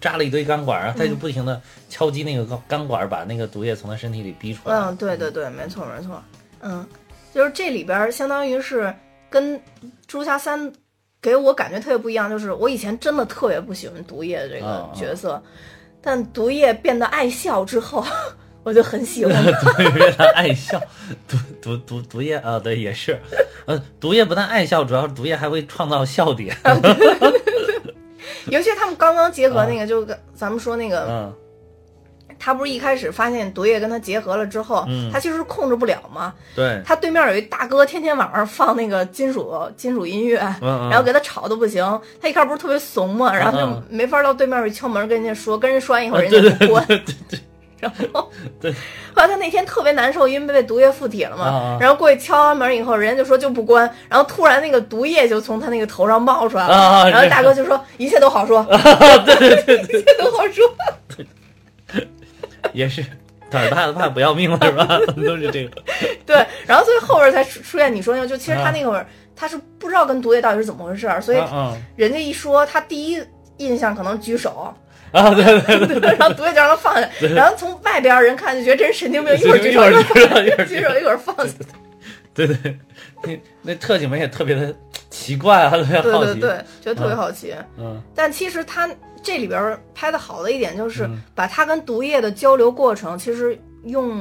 [0.00, 4.76] 扎了一堆钢管，然后他就不停的敲击那个钢钢管，把那个毒液从他身体里逼出来。
[4.76, 6.22] 嗯，对对对，没错没错，
[6.60, 6.86] 嗯，
[7.34, 8.94] 就是这里边儿相当于是
[9.28, 9.60] 跟《蜘
[10.06, 10.60] 蛛侠三》
[11.20, 15.42] 给我感觉特别不一样，就是我以前真的特别不喜欢毒液这个嗯嗯角色，
[16.00, 18.06] 但毒液变得爱笑之后，
[18.62, 19.72] 我就很喜欢他。
[19.72, 20.80] 对，让他爱笑，
[21.26, 23.18] 毒毒毒毒液啊，对，也是，
[23.66, 26.56] 呃，毒液不但爱笑，主要是毒液还会创造笑点。
[28.50, 31.34] 尤其他们刚刚结合那个，就跟咱们说那个，嗯
[32.40, 36.32] 他不是一开始发现毒液跟他结合了之后，嗯他其实控制不了嘛。
[36.54, 41.82] 对，他对面有一大哥，天天晚上放那个金属金属音乐，然后给他吵的不行。
[42.22, 46.86] 他一开始不是特别怂嘛，然后他就嗯没法到对面去敲门跟人家说，跟人说完以后人家就关。
[46.86, 47.40] 对对对，
[47.80, 48.72] 然后， 对
[49.14, 51.78] 后来他那天特别难受，因为被毒液附体了嘛。
[51.80, 53.88] 然后过去敲完门以后，人家就说就不关。
[54.08, 58.64] 然后突然那个毒液就从他那个头上冒出来了，然后大哥就说一切都好说，
[59.24, 60.64] 对对对对， 一切都好说。
[62.72, 63.02] 也是
[63.50, 64.86] 胆儿大的怕不要命了是吧？
[65.16, 65.82] 都是这个。
[66.26, 73.22] 对，然后所以后边才出出现你说那个，就其实他啊那会儿他是不知道跟毒液到底是怎么回事儿，所以嗯人家一说，他第一
[73.56, 74.74] 印象可能举手，嗯
[75.12, 75.44] 啊，对
[75.86, 76.16] 对 对。
[76.18, 81.54] 然后毒液就让他放下，然后从外边人看就觉得真神经病，一会儿举手一会儿举手一会儿放下，
[82.34, 82.78] 对对，
[83.24, 84.74] 那那特警们也特别的
[85.10, 86.32] 奇怪啊，特别好奇。
[86.32, 87.54] 对对对，觉得特别好奇。
[87.78, 88.88] 嗯但其实他
[89.22, 94.20] 这里边拍的好的一点就是嗯把他跟毒液的交流过程，其实用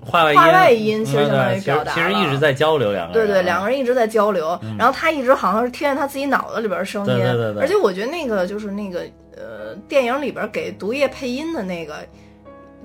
[0.00, 3.14] 话外音，话外音其实嗯相当于对其实表达其实一直在交流两个。
[3.14, 9.04] 对对，两个人一直在交流，然后他一直好像是听见他自己脑子里边的声音，对对对对而且我觉得那个就是那个
[9.36, 12.06] 呃电影里边给毒液配音的那个，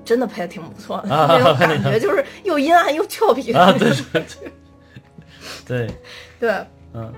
[0.04, 3.52] 真的配的挺不错的，啊那种 感觉就是又阴暗又俏皮。
[3.52, 4.24] 的啊，对对
[5.66, 5.94] 对，对，
[6.38, 7.12] 对，嗯。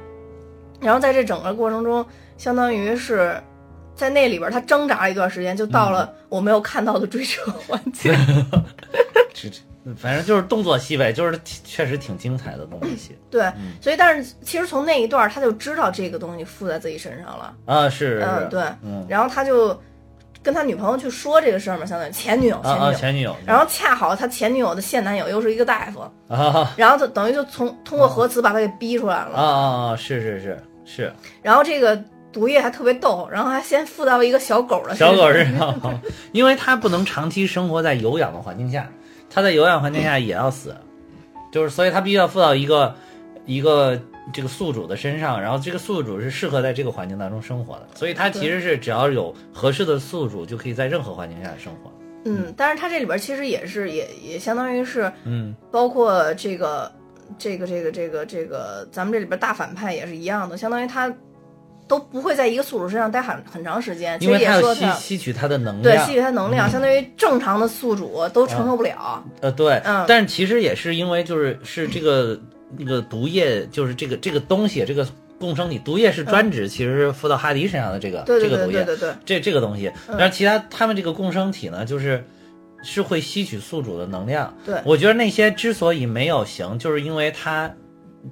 [0.81, 2.05] 然后在这整个过程中，
[2.37, 3.41] 相当于是
[3.95, 6.15] 在那里边他挣扎了一段时间，就到了嗯。
[6.29, 8.15] 我没有看到的追车环节。
[9.97, 19.05] 反正就是动作戏呗，就是确实挺精彩的动作戏对，所以但是其实从那一段他就知道这个东西附在自己身上了，啊，是，是嗯，对，嗯。
[19.09, 19.79] 然后他就
[20.43, 22.99] 跟他女朋友去说这个事儿嘛，相当于前女友，前啊啊，女友。
[22.99, 29.37] 前女友，然后恰好他前女友的现男友又是一个大夫，啊然后就等于就从通过核磁把他给逼出来了。
[29.37, 36.01] 啊啊啊，是是是是，然后这个毒液还特别逗，然后还先附到一个小狗的身上小狗身上，
[36.33, 38.91] 因为它不能长期生活在有氧的环境下，
[39.35, 40.77] 它在有氧环境下也要死，
[41.51, 42.95] 就是所以他必须要附到一个
[43.45, 44.01] 一个
[44.33, 51.93] 这个宿主的身上，然后这个宿主是适合在这个环境当中生活的，所以他其实是只要有合适的宿主就可以在任何环境下生活。
[52.25, 56.91] 嗯，但是它这里边其实也是也也相当于是嗯包括这个
[57.37, 61.13] 这个这个这个这个咱们这里边大反派也是一样的，相当于他
[61.87, 65.83] 都不会在一个宿主身上待很很长时间，其因为也说他吸取它的能量。
[65.83, 69.23] 对，吸取他能量，相当于正常的宿主都承受不了。
[69.41, 70.05] 呃，对，嗯。
[70.09, 72.41] 但是其实也是因为就是是这个
[72.79, 75.07] 那个毒液，就是这个这个东西，这个
[75.39, 80.17] 共生体，毒液是专指其实是附到哈迪身上的这个、这个毒液，对对对对，这这个东西，嗯。
[80.17, 82.25] 然后其他他们这个共生体呢，就是
[82.83, 84.57] 是会吸取宿主的能量。
[84.65, 84.81] 对。
[84.87, 87.71] 我觉得那些之所以没有行，就是因为他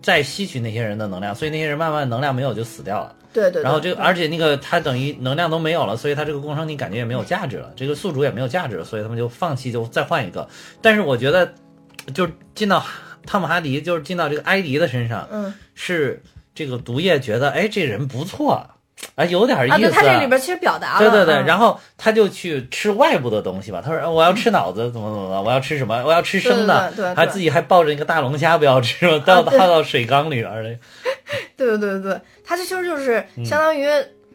[0.01, 3.15] 在吸取那些人的能量，所以那些人慢慢能量没有就死掉了。
[3.33, 3.63] 对对对。
[3.63, 10.49] 然后这个，而且那个他等于能量都没有了，所以他这个共生体感觉也没有价值了，这个宿主也没有价值了，所以他们就放弃，就再换一个。
[10.81, 11.55] 但是我觉得，
[12.15, 12.85] 就进到
[13.27, 16.23] 汤姆哈迪，就是进到这个埃迪的身上，嗯是
[16.55, 18.67] 这个毒液觉得，哎，这人不错，
[19.15, 23.83] 哎，有点意思、啊，对他这里边其实表达了，对对对，嗯然后他就去吃外部的东西吧。
[23.85, 26.03] 他说：“我要吃脑子，怎么怎么的，我要吃什么？
[26.05, 26.91] 我要吃生的。
[26.91, 30.63] 对对对对他自己还抱着一个大龙虾不要吃嘛，倒啊倒到水缸里边儿
[31.67, 31.79] 的。
[31.79, 33.89] 对对对对，他这其实就是嗯相当于。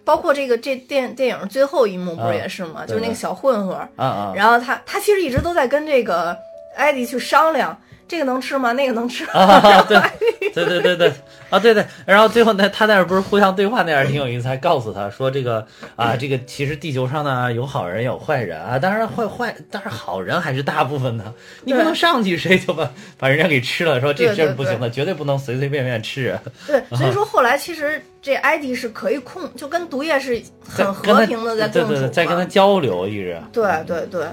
[0.08, 2.86] 包括这个这电电影最后一幕不啊是也是吗？
[2.88, 6.34] 对就是那个小混混，啊啊然后他他其实一直都在跟这个
[6.78, 8.72] 艾迪去商量，这个能吃吗？
[8.74, 9.32] 那个能吃吗？
[9.38, 9.82] 啊！
[9.84, 10.00] 对
[10.54, 11.14] 对对对对
[11.50, 11.60] 啊！
[11.60, 15.66] 对对，然后最后呢，他那儿不是互相对话那样挺有意思，还告诉他说这个
[15.96, 22.90] 啊，这个其实地球上呢有好人有坏人啊，当然坏坏，但是好人还是大部分的，你不能上去谁就把
[23.20, 26.38] 把人家给吃了，说这对对事儿不行的，绝对不能随随便便吃。
[26.66, 33.40] 对， 所以说后来其实这艾迪是可以控，就跟毒液是很和平的在共处嘛，对对对，在跟他交流一直。
[33.52, 34.26] 对对对，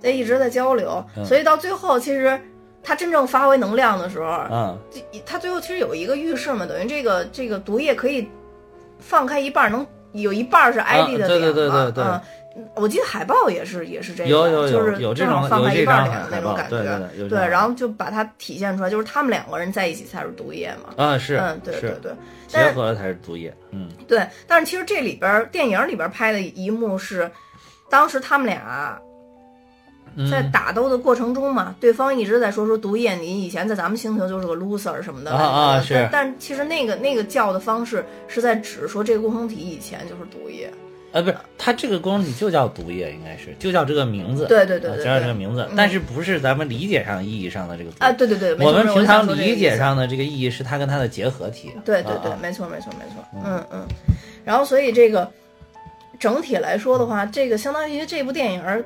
[0.00, 2.38] 在一直在交流，嗯所以到最后其实
[2.82, 4.78] 他真正发挥能量的时候，嗯。
[4.90, 8.28] 这他最后其实有一个预示嘛，等于这个这个毒液可以
[8.98, 12.04] 放开一半，能有一半是艾迪的啊对脸嘛对对对对。
[12.04, 12.20] 嗯
[12.74, 20.92] 我记得海报也是也是这个，有有有就是有这种放开一半脸的那种感觉，对对有这张然后就把它体现出来，就是他们两个人在一起才是毒液嘛。
[21.02, 22.12] 啊是嗯，对对对，
[22.52, 23.50] 但是结合了才是毒液。
[23.70, 23.88] 嗯。
[24.06, 27.30] 对，但是其实这里边儿电影里边儿拍的一幕是，
[27.88, 29.00] 当时他们俩
[30.30, 40.70] 在嗯打斗的过程中嘛，对方一直在说说毒液，你以前在咱们星球就是个 loser 什么的啊啊是但但其实那个那个叫的方式是在指说这个共同体以前就是毒液。
[41.12, 44.46] 啊不是，他这个共同体就叫毒液，应该是就叫这个名字。
[44.46, 51.70] 对对对就叫这个名字嗯，但是不是咱们理解上意义上的这个啊，对对对，我们平常理解上的这个意义是它跟它的结合体。
[51.84, 53.86] 对对对，没错没错没错，嗯嗯。
[54.42, 55.30] 然后所以这个
[56.18, 58.82] 整体来说的话，这个相当于这部电影儿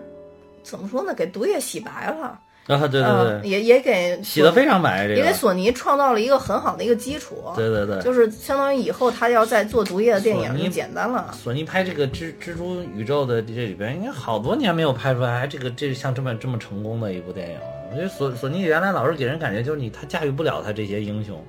[0.66, 1.14] 怎么说呢？
[1.14, 5.20] 给毒液洗白了，啊对对嗯，对，也也给洗的非常白，这个。
[5.20, 7.36] 也给索尼创造了一个很好的一个基础。
[7.54, 11.32] 对对对，就是相当于以后他要再做毒液的电影就简单了。
[11.32, 17.66] 索尼拍这个蜘蜘蛛宇宙的这里边，应该好多年没有拍出来，这个这像这么这么成功的一部电影了。
[17.92, 21.40] 我觉得索索尼原来老是给人感觉就是你他驾驭不了他这些英雄。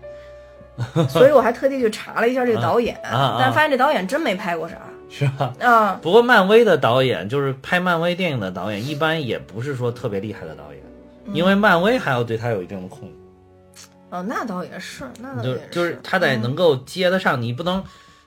[1.09, 4.75] 所以我还特地去查了一下这个导演，啊啊但发现这导演真没拍过啥
[5.09, 5.53] 是吧？
[5.59, 5.99] 啊。
[6.01, 10.81] 不过漫威的导演，就是拍漫威电影的导演，一般也不是说特别厉害的导演，
[11.25, 17.83] 嗯因为漫威还要对他有一定的控制，哦，那倒也是，那倒也是就是他得嗯能够接得上，你不能，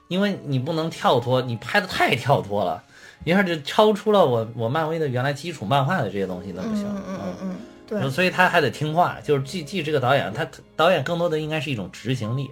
[0.07, 2.83] 因为你不能跳脱，你拍的太跳脱了，
[3.23, 6.85] 一下就超出了我我漫威的原来基础漫画的这些东西，那不行。
[6.85, 7.55] 嗯嗯嗯嗯，
[7.87, 12.51] 对嗯所以他还得听话，就是记记这个导演，他导演更多的应该是一种执行力，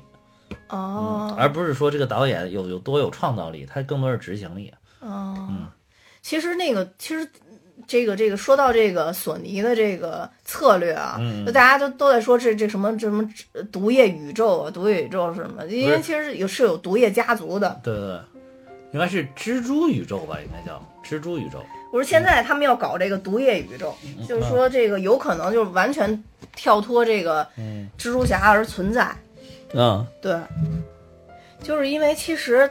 [0.69, 4.73] 哦而不是说这个导演有有多有创造力，他更多是执行力。
[4.99, 5.67] 哦，嗯
[6.21, 7.27] 其实那个其实。
[7.87, 13.27] 这个这个说到这个索尼的这个策略啊，嗯就大家都都在说这这什么这什么
[13.71, 15.65] 毒液宇宙啊，毒液宇宙是什么？
[15.65, 18.19] 因为其实有是有毒液家族的，对对对，
[18.91, 21.65] 应该是蜘蛛宇宙吧，应该叫蜘蛛宇宙。
[21.91, 26.21] 我说现在他们要搞这个毒液宇宙，嗯就是说这个有可能就是完全
[26.55, 27.47] 跳脱这个
[27.97, 29.05] 蜘蛛侠而存在。
[29.05, 29.17] 嗯
[30.21, 30.35] 对，
[31.61, 32.69] 就是因为其实，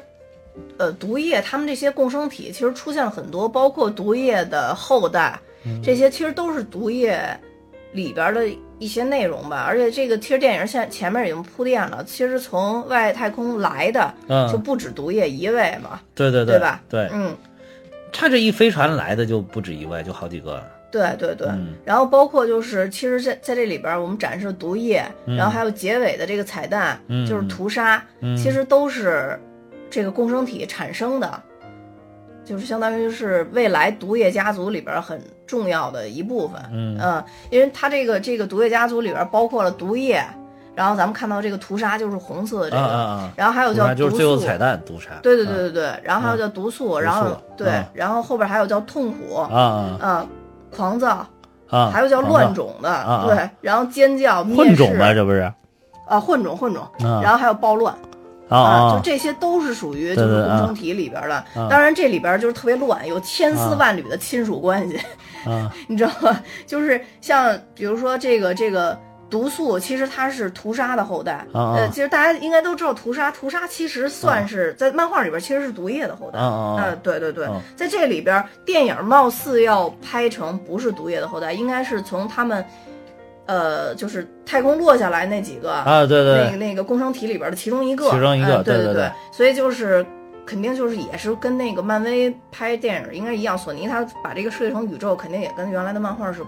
[0.77, 7.21] 呃，毒液他们这些共生体其实出现了很多，包括毒液的后代，嗯这些其实都是毒液
[7.93, 9.65] 里边的一些内容吧。
[9.67, 17.37] 而且这个其实电影现前面已经铺垫了，其实从外太空来的嗯，就不止毒液一位嘛，对对对吧对，嗯。
[18.11, 20.65] 他这一飞船来的就不止一位，就好几个。
[20.91, 21.75] 对对对，嗯。
[21.85, 25.37] 然后包括就是，其实在在这里边儿，我们展示了毒液，嗯。
[25.37, 28.37] 然后还有结尾的这个彩蛋，嗯就是屠杀，嗯。
[28.37, 29.39] 其实都是
[29.91, 31.43] 这个共生体产生的，
[32.45, 36.61] 就是相当于是未来毒液家族里边儿很重要的一部分。
[36.73, 37.25] 嗯。
[37.51, 40.23] 因为它这个这个毒液家族里边儿包括了毒液，
[40.75, 43.33] 然后咱们看到这个屠杀就是红色的这个，啊啊啊！
[43.37, 45.11] 然后还有叫毒就是最后素，彩蛋毒杀。
[45.23, 47.85] 对对对啊对对，然后还有叫毒素，然后对，嗯。
[47.93, 49.99] 然后后边还有叫痛苦，啊啊。
[50.01, 50.29] 呃，
[50.75, 51.27] 狂躁。
[51.71, 51.91] 啊！
[51.93, 55.41] 还有叫乱种的，对，然后尖叫、混种吧，这不是？
[56.09, 57.95] 啊，混种混种，啊然后还有暴乱
[58.49, 59.01] 啊啊就！
[59.03, 61.35] 这些都是属于就是共生体里边的。
[61.35, 64.97] 啊当然这里边就是特别乱，有千丝万缕的亲属关系，
[65.45, 66.41] 啊 你知道吗？
[66.67, 68.99] 就是像比如说这个这个。
[69.31, 71.75] 毒素其实它是屠杀的后代，啊啊。
[71.77, 77.61] 呃，其实大家应该都知道屠杀，屠杀其实算是、在漫画里边其实是毒液的后代，呃，对对对，啊。
[77.77, 82.65] 在这里边电影貌似要拍成不是毒液的后代，应该是从他们，
[83.47, 86.07] 呃，就是太空落下来那几个，啊！
[86.07, 86.37] 对对。
[86.37, 89.11] 对，那个那个共生体里边的其中一个，其中一个嗯对对对。
[89.31, 90.05] 所以就是
[90.47, 96.41] 肯定就是也是跟那个漫威拍电影应该一样，索尼他把这个设计成宇宙，肯定也跟原来的漫画是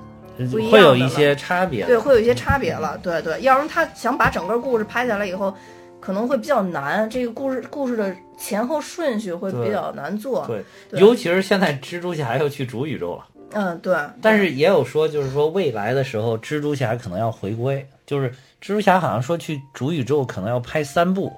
[0.71, 1.85] 会有一些差别。
[1.87, 2.99] 对，会有一些差别了。
[3.03, 5.55] 对对，要不然他想把整个故事拍下来以后，
[6.01, 7.09] 可能会比较难。
[7.09, 10.47] 这个故事故事的前后顺序会比较难做。
[10.47, 13.97] 对，对尤其是现在蜘蛛侠要去主宇宙了，嗯，对。
[14.23, 18.31] 但是也有说，就是说未来的时候，蜘蛛侠可能要回归，就是
[18.63, 21.33] 蜘蛛侠好像说去主宇宙可能要拍三部，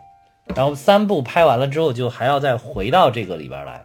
[0.54, 3.82] 然后三部拍完了之后，就还要再回到这个里边来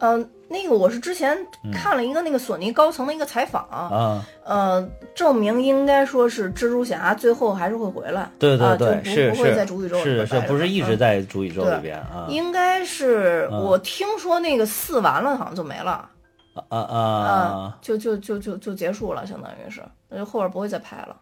[0.00, 1.36] 嗯、那个我是之前
[1.72, 4.24] 看了一个那个索尼高层的一个采访，啊。
[4.44, 8.30] 呃，证明应该说是蜘蛛侠最后还是会回来。
[8.38, 16.08] 对对啊对，是是在主宇宙里是是，边待着不是一直嗯在主宇宙里边啊应该是嗯我听说那个四完了好像就没了，
[16.54, 19.82] 啊啊啊，就就就就就结束了，相当于是，
[20.16, 21.14] 就后边不会再拍了。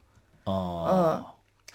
[0.45, 0.87] 哦。
[0.89, 1.25] 嗯，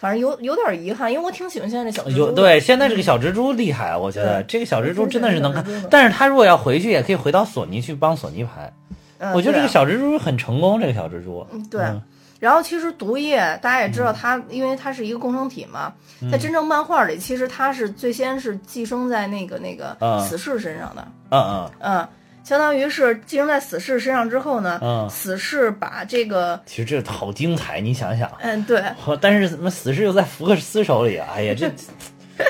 [0.02, 5.64] 反正有有点遗憾，因为我挺喜欢现在这小蜘蛛对，现在这个小蜘蛛厉害，我觉得这个小蜘蛛真的是能看。
[5.92, 8.74] 但是他如果要回去，也可以回到索尼去帮索尼拍。
[9.20, 11.46] 嗯，我觉得这个小蜘蛛很成功，这个小蜘蛛。
[11.54, 11.84] 嗯对。
[11.84, 12.02] 嗯
[12.42, 22.08] 然后其实毒液大家也知道它，因为它是一个共生体嘛，嗯在真正漫画里，其实它是最先是寄生在那个那个啊死侍身上的，嗯嗯，嗯，
[22.44, 28.30] 相当于是寄生在死侍身上之后呢，嗯死侍把这个，其实这好精彩，你想想。
[28.42, 28.84] 嗯，对，
[29.20, 31.28] 但是怎么死侍又在福克斯手里啊？
[31.36, 31.72] 哎呀，这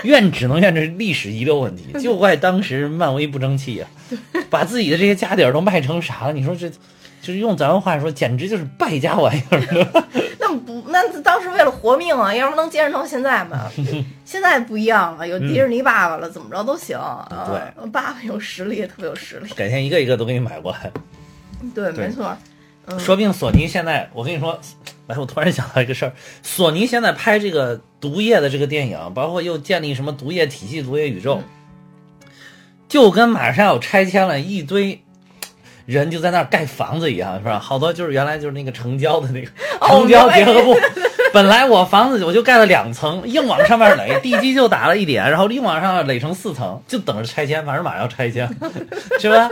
[0.03, 3.87] 怨只能怨这是历史遗留问题，就怪当时漫威不争气呀、
[4.49, 6.33] 把自己的这些家底儿都卖成啥了？
[6.33, 6.71] 你说这，
[7.21, 10.03] 就是用咱们话说，简直就是败家玩意儿。
[10.39, 13.69] 那不，那当时为了活命啊，要不能坚持到现在嘛？
[14.25, 16.97] 现在不一样了，有迪士尼爸爸了，怎么着都行。
[16.97, 19.49] 啊对，爸爸有实力，特别有实力。
[19.55, 20.91] 改天一个一个都给你买过来。
[21.75, 22.35] 对，对没错。
[22.87, 24.59] 嗯说不定索尼现在，我跟你说，
[25.05, 31.41] 哎，我突然想到一个事儿，索尼现在拍这个毒液的这个电影，包括又建立什么毒液体系、毒液宇宙，
[32.89, 35.03] 就跟马上要拆迁了一堆。
[35.91, 37.59] 人就在那儿盖房子一样，是吧？
[37.59, 39.47] 好多就是原来就是那个城郊的那个
[39.79, 40.75] 哦城郊结合部。
[41.33, 48.49] 本来我房子我就盖了两层，硬往上面垒， 地基就打了一点，然后硬往上垒成四层，就等着拆迁，反正马上要拆迁，
[49.19, 49.49] 是吧？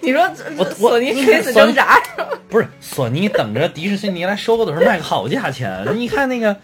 [0.00, 2.00] 你说我索尼我垂死挣扎，
[2.48, 6.54] 不是索尼等着迪士尼来收购的时候卖个好价钱，你看那个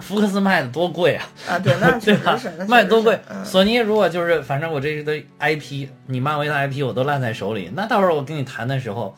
[0.00, 2.38] 福克斯卖的多贵啊， 啊，对，对吧？
[2.68, 9.16] 卖多贵索尼如果就是反正我这堆 IP，你漫威的 IP 我都烂在手里，那到时候我跟你谈的时候。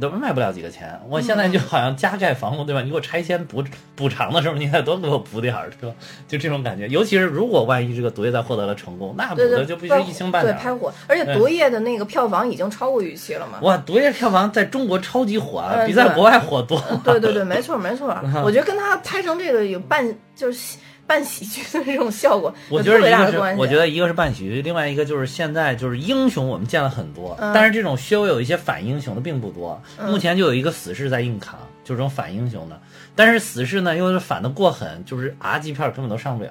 [0.00, 2.82] 都卖不了几个钱，我现在就好像加盖房屋，对吧？
[2.82, 3.62] 你给我拆迁补
[3.94, 5.96] 补偿的时候，你得多给我补点儿，对吧？
[6.26, 6.88] 就这种感觉。
[6.88, 10.58] 尤其是如果万一这个毒液再获得了成功，那补对对，的就必须一星半点儿。
[10.58, 13.58] 对拍火，而且毒液的那个票房已经超过预期了嘛。
[13.62, 17.00] 哇，毒液票房在中国超级火啊，比在国外火多了。
[17.04, 18.18] 对对对，没错没错。
[18.24, 20.76] 嗯我觉得跟他拍成这个有半就是
[21.06, 23.38] 半喜剧的这种效果， 我觉得一个是。
[23.58, 29.80] 我觉得一个是半喜剧，另外一个就是现在就是英雄我们见了很多，嗯但是这种稍微有一些反英雄的并不多。
[29.98, 32.80] 嗯目前就有一个死侍在硬扛，就这种反英雄的，
[33.14, 36.50] 但是死侍呢又是反的过狠，就是 R 级片根本都上不了。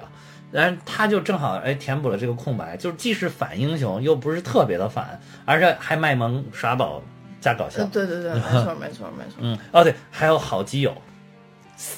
[0.52, 7.02] 然后他就正好哎填补了这个空白，就是既是反英雄，又不是特别的反，而且还卖萌耍宝
[7.40, 7.88] 加搞笑呃。
[7.92, 9.38] 对对对，没错没错没错。
[9.40, 10.96] 嗯，哦对，还有好基友，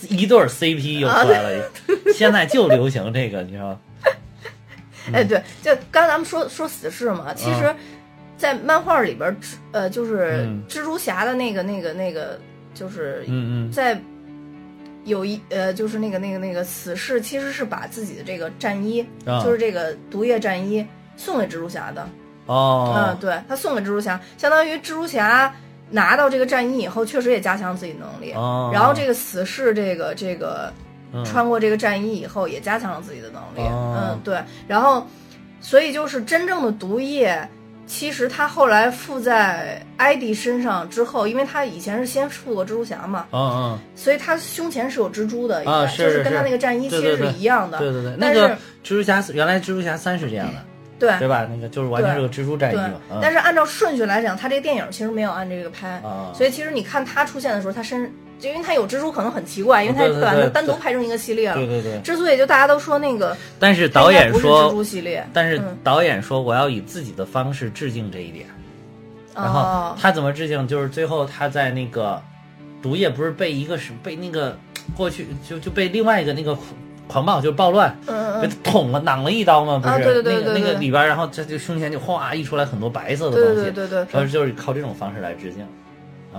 [0.08, 1.70] 一对儿 CP 又出来了，
[2.14, 3.78] 现在就流行这个，你知道吗？
[5.12, 7.74] 哎，对，就刚才咱们说说死侍嘛，其实，
[8.36, 9.36] 在漫画里边
[9.72, 10.62] 呃，就是嗯。
[10.68, 12.38] 蜘蛛侠的那个那个那个，
[12.74, 13.70] 就是嗯嗯。
[13.70, 14.00] 在
[15.04, 20.84] 有一呃，就是那个那个那个死侍，其实是把自己的这个战衣，啊就是这个毒液战衣
[21.16, 22.08] 送给蜘蛛侠的。
[22.46, 22.92] 哦。
[22.96, 25.54] 嗯，，对他送给蜘蛛侠，相当于蜘蛛侠
[25.90, 28.32] 拿到这个战衣以后，确实也加强自己能力。
[28.32, 30.72] 哦然后这个死侍，这个这个
[31.12, 33.68] 嗯穿过这个战衣以后，也加强了自己的能力。
[33.68, 34.38] 哦嗯，对。
[34.66, 35.06] 然后，
[35.60, 37.48] 所以就是真正的毒液，
[37.86, 47.78] 其实他后来附在艾迪身上之后，因为他以前是先附过蜘蛛侠嘛，嗯嗯，所以他胸前是有蜘蛛的，啊应该就是是跟他那个战衣其实是一样的。
[47.78, 50.64] 对对对，那但个是蜘蛛侠原来蜘蛛侠三是这样的，
[50.98, 51.46] 对对吧？
[51.50, 61.54] 那个就是完全是个蜘蛛战衣嘛，嗯，但是按照顺序来讲，他这个电影其实没有按这个拍，啊所以其实你看他出现的时候，他身就因为他有蜘蛛可能很奇怪，因为他把它单独拍成一个系列了。
[61.56, 68.46] 对对对，之所以就大家都说那个但是导演说蜘蛛，系列，但是嗯导演说我要以自己的方式致敬这一点。
[69.34, 70.66] 然后哦，他怎么致敬？
[70.66, 72.22] 就是最后他在那个
[72.80, 74.58] 毒液不是被一个是被那个
[74.96, 76.56] 过去就就被另外一个那个
[77.08, 78.40] 狂暴就是暴乱嗯嗯。
[78.42, 79.94] 被他捅了攮了一刀嘛，不是？
[79.94, 85.66] 啊对对对那个那个里边，然后他就胸前就哗溢出来很多白色的东西，对对对对然后就是靠这种方式来致敬。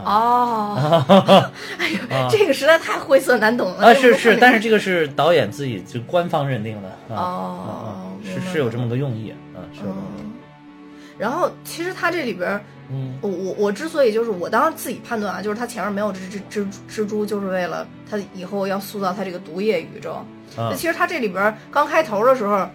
[0.03, 0.78] 哦，
[1.80, 2.28] 哎呦，啊。
[2.30, 7.89] 这个实在太晦涩难懂了啊，是是，但是这这个是导演自己就官方认定的啊，哦啊啊
[8.24, 10.34] 是是有这么个用意，嗯，是有这么个用意嗯，
[11.18, 12.61] 然后其实他这里边儿。
[12.89, 20.13] 嗯我我我之所以就是我当时自己判断啊，就是他前面没有蜘蜘蜘蜘蛛，就是为了他以后要塑造他这个毒液宇宙。
[20.13, 22.65] 啊那其实他这里边儿刚开头的时候，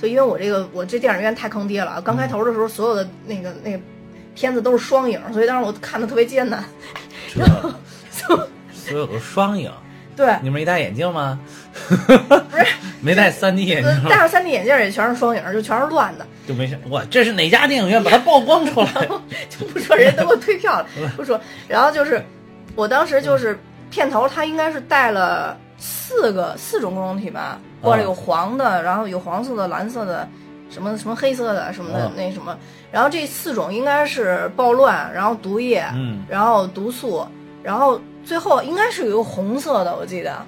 [0.00, 2.00] 就因为我这个我这电影院太坑爹了啊！
[2.00, 3.78] 刚开头的时候，所有的那个那个
[4.34, 6.64] 片子都是双影，所以当时我看的特别艰难。
[7.36, 9.70] 这所有的双影，
[10.16, 11.38] 对，你们没戴眼镜吗？
[12.50, 12.66] 不是
[13.00, 16.78] 没戴三 D 眼镜戴上三 D 眼镜也全是双影，就全是乱的，就没事。
[16.88, 19.08] 我这是哪家电影院把它曝光出来？
[19.48, 20.86] 就不说人家都给我退票了，
[21.16, 21.40] 不说。
[21.66, 22.22] 然后就是
[22.74, 23.58] 我当时就是
[23.90, 30.28] 片头，他应该是带了四个四种共同体吧，过来有黄的，然后有黄色的、蓝色的。
[30.70, 32.54] 什么什么黑色的什么的啊那什么，
[32.92, 37.26] 然后这四种应该是暴乱，然后毒液，嗯然后毒素，
[37.62, 40.44] 然后最后应该是有一个红色的，我记得，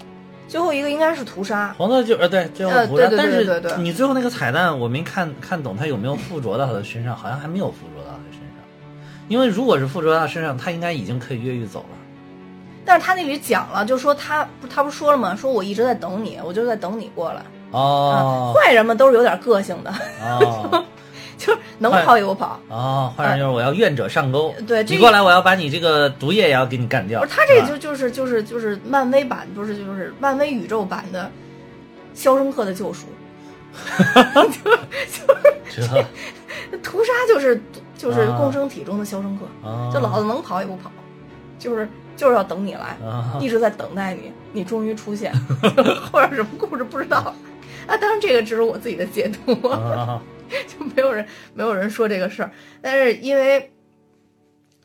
[0.50, 1.72] 最后一个应该是屠杀。
[1.78, 3.08] 黄色就呃对，最后呃涂上。
[3.08, 7.14] 对对但是你最后那个彩蛋，我没看看懂，他有没有附着到他的身上？
[7.14, 8.48] 好像还没有附着到他身上。
[9.28, 11.96] 因为如果是附着到他身上，他应该已经可以越狱走了。
[12.84, 15.36] 但是他那里讲了，就说他不他不是说了吗？
[15.36, 17.42] 说我一直在等你，我就是在等你过来。
[17.70, 20.84] 哦啊，坏人们都是有点个性的，哦
[21.40, 22.60] 就是能跑也不跑。
[22.68, 24.54] 哦，换人就是我要愿者上钩。
[24.66, 27.22] 对这你过来，我要把你这个毒液也要给你干掉。
[27.22, 31.24] 不是他这就就是就是就是漫威版，不是就是漫威宇宙版的
[32.12, 33.06] 《肖申克的救赎》
[36.70, 37.58] 这屠杀就是
[37.96, 40.90] 就是啊共生体中的肖申克，啊就老子能跑也不跑，
[41.58, 45.32] 就是就是要等你来，啊一直在等待你，你终于出现，
[46.12, 47.18] 或者什么故事不知道
[47.86, 47.96] 啊。
[47.96, 50.20] 当然这个只是我自己的解读，啊
[50.66, 51.24] 就没有人
[51.54, 52.50] 没有人说这个事儿，
[52.82, 53.70] 但是因为。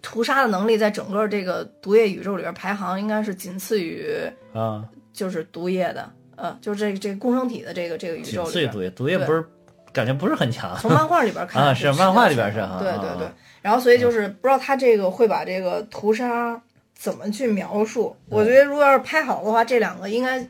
[0.07, 4.07] 屠杀的能力在整个这个毒液宇宙里边排行应该是仅次于
[4.53, 4.85] 啊！
[5.11, 9.43] 就是毒液的，呃，就是这个这个共生体的这个这个宇宙里边，次于毒液，毒液不是
[9.91, 10.77] 感觉不是很强。
[10.79, 13.33] 从漫画里边 看啊是是漫画里边是的是啊啊对对对啊。
[13.63, 16.61] 然后所以就是不知道他这个会把这个屠杀
[16.93, 18.15] 怎么去描述。
[18.29, 20.47] 我觉得如果要是拍好的话，这两个应该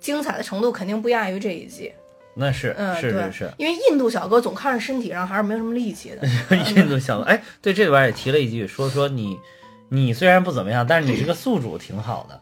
[0.00, 1.90] 精彩的程度肯定不亚于这一季。
[2.34, 6.26] 那是嗯，是是是，因为印度小哥总看着身体上还是没什么力气的。
[6.74, 9.38] 印度小哥，哎，对这里边也提了一句，说说你
[9.88, 12.40] 你虽然不怎么样，但是你这个宿主挺好的，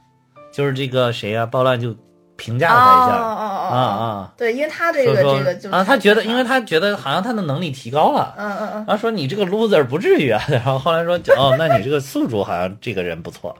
[0.52, 1.94] 就是这个谁呀、暴乱就
[2.36, 8.34] 评价了他一下哦哦哦啊啊，对，因为他这个这个就啊，他觉得，因为他他觉得好像他的能力提高了。
[8.38, 13.54] 嗯嗯嗯，然后说你这个 loser 不至于啊， 然后后来说哦，那你这个宿主好像这个人不错，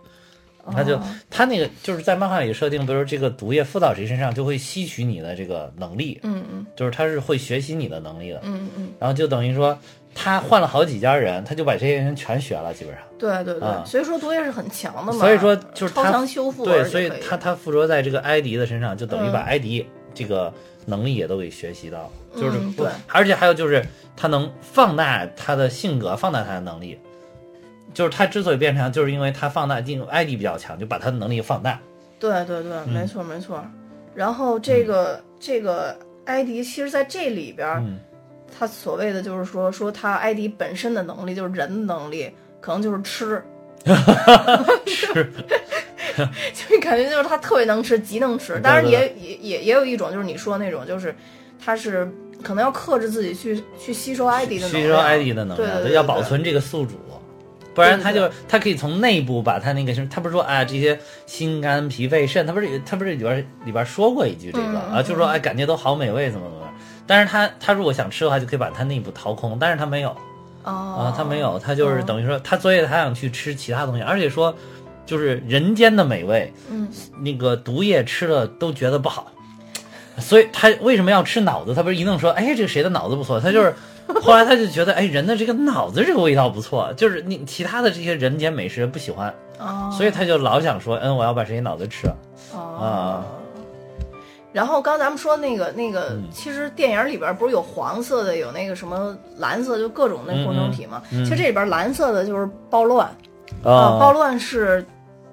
[0.74, 9.78] 他就哦他那个就是在漫画里设定，比如说这个毒液附到谁身上就会吸取你的这个能力，嗯嗯就是他是会学习你的能力的，嗯嗯，然后就等于说
[10.14, 13.02] 他换了好几家人，他就把这些人全学了，基本上。
[13.18, 15.18] 对对对，啊所以说毒液是很强的嘛。
[15.18, 20.52] 所以说就是超他强修复，对，所以他他附着在这个埃迪的身上，就等于把嗯埃迪这个
[20.86, 23.84] 能力也都给学习到，就是不嗯对，而且还有就是
[24.16, 26.98] 他能放大他的性格，放大他的能力。
[27.92, 31.78] 就是他之所以变强，就是因为他放大进埃迪比较强，就把他的能力放大。
[32.18, 32.92] 对对对，嗯。
[32.92, 33.64] 没错没错。
[34.14, 37.98] 然后这个、这个艾迪其实在这里边
[38.58, 42.30] 他所谓的就是说说他艾迪本身的能力就是人的能力，
[42.60, 43.42] 可能就是吃，
[44.86, 45.32] 吃，
[46.52, 48.60] 就感觉就是他特别能吃，极能吃。
[48.60, 51.14] 当然也也也也有一种就是你说那种就是
[51.64, 52.10] 他是
[52.42, 56.96] 可能要克制自己去去吸收艾迪的能量，吸收艾迪的能量，对对对要保存这个宿主，
[57.74, 66.66] 不然他对就他可以从内部把他那个什么，他不是说啊这些心肝脾肺肾，他不是他不是里边里边说过一句这个、啊，就说哎感觉都好美味，怎么怎么。
[67.06, 70.10] 但是他他如果想吃的话，就可以把他内部掏空，但是他没有
[70.62, 74.54] 哦啊，他没有，他就是哦等于说他所以他想去吃其他东西，而且说
[75.06, 76.88] 就是人间的美味，嗯，
[77.20, 79.32] 那个毒液吃了都觉得不好，
[80.18, 81.74] 所以他为什么要吃脑子？
[81.74, 83.40] 他不是一弄说，哎，这个谁的脑子不错？
[83.40, 83.74] 他就是
[84.20, 92.16] 后来他就觉得，哎，人的这个脑子这个味道不错，就是你其他的这些人间美食不喜欢，哦，所以他就老想说，嗯，我要把谁脑子吃了。
[92.52, 93.22] 哦。
[94.52, 101.00] 然后刚咱们说那个那个，嗯其实电影里边不是有黄色的，有那个什么蓝色，就各种那共生体嘛。
[101.12, 103.06] 嗯嗯其实这里边蓝色的就是暴乱
[103.62, 104.84] 啊，啊暴乱是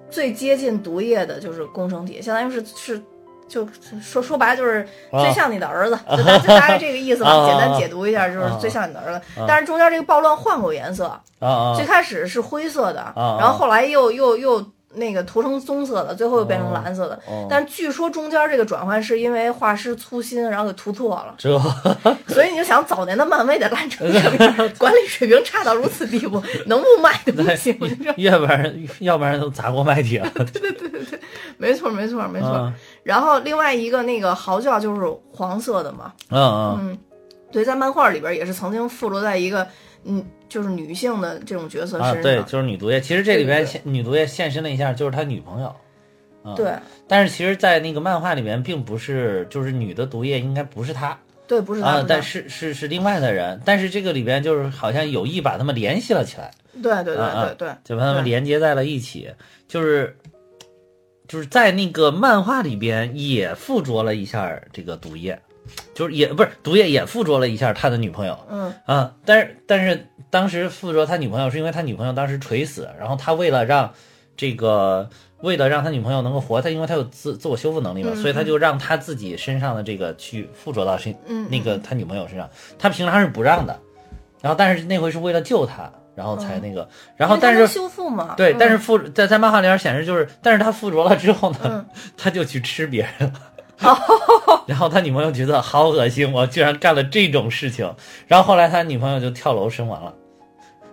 [0.09, 3.01] 最接近毒液的，就是工程体，相当于是是。
[3.47, 3.67] 就
[4.01, 7.29] 说说白了就是啊最像你的儿子， 就大大概这个意思吧。
[7.29, 9.21] 啊简单解读一下，就是最像你的儿子。
[9.47, 11.19] 但是中间这个暴乱换过颜色，
[11.75, 17.15] 最开始是灰色的，啊然后后来又又又那个涂成棕色的，最后又变成蓝色的。
[17.27, 21.57] 哦但据说中间这个转换是因为画师粗心，然后给涂错了，这
[22.27, 27.77] 所以你就想早年的漫威得烂成什么样， 管理水平差到如此地步，能不卖都不行。
[28.17, 30.31] 要不然要不然都砸锅卖铁了。
[31.57, 32.71] 没错，没错，没错。
[33.07, 36.77] 嗯然后另外一个那个嚎叫就是黄色的嘛，嗯嗯。
[36.81, 36.97] 嗯，
[37.53, 39.65] 对，在漫画里边也是曾经附着在一个
[40.03, 42.21] 嗯，就是女性的这种角色啊，身上。
[42.21, 42.99] 对，就是女毒液。
[42.99, 45.73] 其实这里边现女毒液现身了一下，就是他女朋友。
[46.43, 46.53] 嗯。
[46.55, 46.73] 对。
[47.07, 51.17] 但是其实，在那个漫画里面，并不是，就是女的毒液应该不是她。
[51.47, 53.57] 对，不是他，但是是是另外的人。
[53.63, 56.51] 但是这个里边就是好像有意把他们联系了起来，
[56.83, 59.31] 对对对对对，就把他们连接在了一起。
[59.65, 60.13] 就是
[61.27, 65.39] 就是在那个漫画里边也附着了一下这个毒液，
[65.93, 68.37] 就是也不是毒液也附着了一下他的女朋友。
[68.49, 73.93] 嗯啊，但是但是当时附着他女朋友是因为他女朋友当时垂死，然后他为了让
[74.35, 75.09] 这个
[75.41, 82.49] 为了让他女朋友能够活，他因为他有自自我修复能力嘛，嗯所以他就让他自己身上的这个去附着到身嗯，那个他女朋友身上，
[82.79, 83.77] 他平常是不让的，
[84.41, 87.67] 然后但是那回是为了救他，然后才那个，然后但是。
[87.67, 91.85] 修复嘛，对，嗯但是附在在漫画里边显示就是，但是他附着了之后呢，嗯
[92.17, 93.39] 他就去吃别人了。
[94.65, 97.93] 然后他女朋友觉得好恶心，我居然干了这种事情。
[98.25, 100.11] 然后后来他女朋友就跳楼身亡了，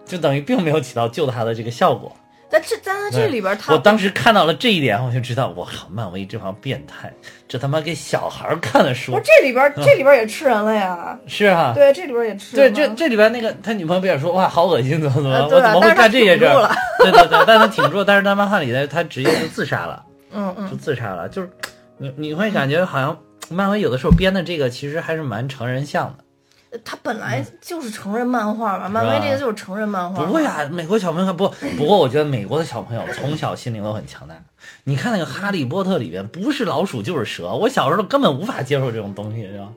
[0.04, 2.14] 就等于并没有起到救他的这个效果。
[2.54, 7.12] 在这在他这里边，他我当时看到了这一点，我就知道，我靠，漫威这帮变态，
[7.48, 11.72] 这他妈给小孩儿看的书不是这里边 这里边也吃人了呀， 是啊。
[11.74, 16.70] 对，这里边也吃对，人对这这里边那个他女朋友不也说哇好恶心怎么怎么，我怎么会干这些事儿？
[17.00, 20.04] 对对对，但他挺住，但是在漫画里呢，他直接就自杀了。
[20.32, 21.50] 嗯嗯就自杀了，就是
[21.98, 23.16] 你你会感觉好像
[23.48, 26.23] 漫威有的时候编的这个其实还是蛮成人向的。
[26.84, 30.24] 他本来就是成人漫画嘛，漫威这个就是成人漫画。
[30.24, 34.34] 不会啊，美国小朋友不不过我觉得美国的小朋友从小心灵都很强大。
[34.84, 39.72] 你看那个《哈利波特》里边，不是老鼠就是蛇，我小时候根本无法接受这种东西，知道吗？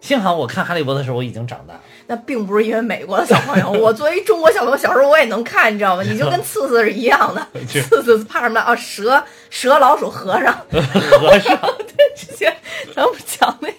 [0.00, 1.80] 幸好我看《哈利波特》的时候我已经长大了。
[2.06, 6.02] 那并不是因为美国的小朋友， 我作为中国小朋友，小时候我也能看，你知道吗？
[6.04, 8.74] 你就跟次次是一样的， 是次次怕什么啊？
[8.76, 11.58] 蛇、蛇、老鼠、和尚， 和尚，
[11.96, 12.54] 对，之前
[12.94, 13.77] 咱们讲那个，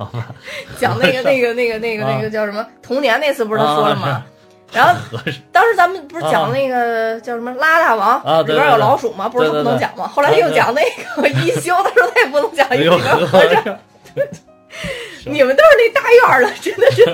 [0.00, 0.26] 好吧，
[0.78, 2.66] 讲那个那个那个那个啊那个叫什么？
[2.82, 4.26] 童年那次不是他说了吗啊？
[4.72, 4.98] 然后
[5.52, 9.28] 当时咱们不是讲那个叫什么拉大王啊里边有对对老鼠吗？
[9.28, 10.08] 不是他对对对不能讲吗？
[10.08, 10.80] 后来又讲那
[11.22, 13.78] 个一休，他说他也不能讲，因为有里边有和和尚。
[15.26, 16.00] 你们都是那大
[16.40, 17.04] 院的，真的是，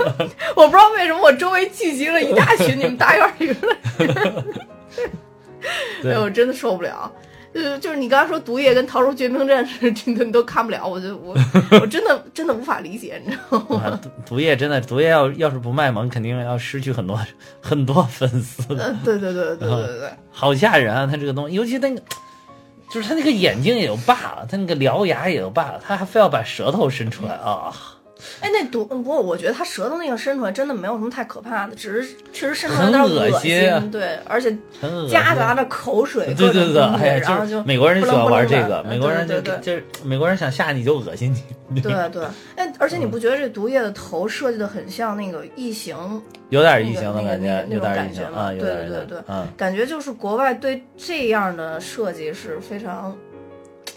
[0.55, 4.45] 我不知道为什么我周围聚集了一大群你们大院儿里边的人，
[6.15, 7.11] 哎，我真的受不了。
[7.57, 11.35] 就是就是你刚刚说毒液跟逃出绝命镇是 这你都看不了，我就我
[11.81, 13.83] 我真的真的无法理解，你知道吗？
[13.83, 17.19] 啊毒毒液真的毒液要要是不卖萌，肯定要失去很多
[17.63, 18.85] 很多粉丝的。
[18.85, 21.09] 呃，对对对对对对对，好吓人啊！
[21.11, 22.03] 他这个东西，尤其那个，
[22.91, 27.73] 就是他那个眼睛也就罢了，他那个獠牙也就罢了，他还非要把舌头伸出来啊！
[28.41, 35.11] 哎，那毒不过我觉得他舌头那个伸出来真的没有什么太可怕的，只是确实伸出来有点很恶恶心啊对，而且很恶心。
[35.11, 41.35] 夹杂着口水，对对对哎呀，然后就是美国人喜欢玩这个，美国人就就是美国人想吓你就恶心
[41.69, 42.25] 你，对 对，
[42.57, 45.97] 哎，而且你不觉得这毒液的头设计的很像那个异形？
[46.51, 53.17] 有点异形的感觉，那个有点异形啊，有点对对对对嗯，感觉就是国外对这样的设计是非常，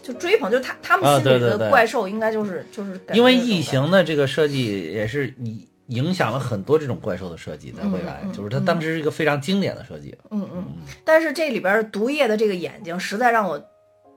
[0.09, 10.15] 就就追捧，就他他们啊心里的怪兽应该就是就是因为异形的这个设计也是影影响了很多这种怪兽的设计，在未来，就是它当时是一个非常经典的设计。
[10.31, 10.65] 嗯嗯，
[11.03, 13.61] 但是这里边毒液的这个眼睛实在让我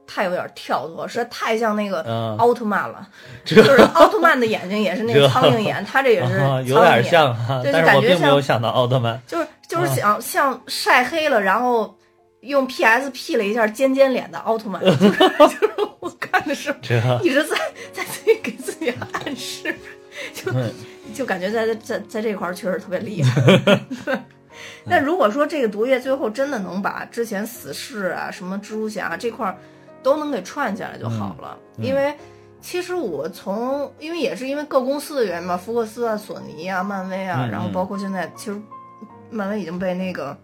[0.07, 3.09] 太有点跳脱，实在太像那个嗯奥特曼了，
[3.45, 7.35] 就是奥特曼的眼睛也是那个苍蝇眼，他这也是有点，像
[7.65, 9.19] 但是感觉没有想到奥特曼。
[9.27, 11.97] 就是就是啊想像晒黑了，然后
[12.43, 15.71] 用 PS P 了一下尖尖脸的奥特曼，就 是就是
[16.01, 17.57] 我看的时候这一直在
[17.93, 19.75] 在自己给自己暗示，
[20.33, 20.73] 就嗯。
[21.13, 23.43] 就感觉在在在这块儿确实特别厉害。
[24.05, 24.19] 对
[24.89, 29.55] 但如果说这个毒液最后真的能把之前死侍啊、什么蜘蛛侠这块儿
[30.03, 31.85] 都能给串起来就好了，嗯。
[31.85, 32.15] 因为
[32.63, 38.59] 其实我从因为也是因为各公司的原因嘛，福克斯啊、索尼啊、漫威啊，嗯然后包括现在其实
[39.29, 40.35] 漫威已经被那个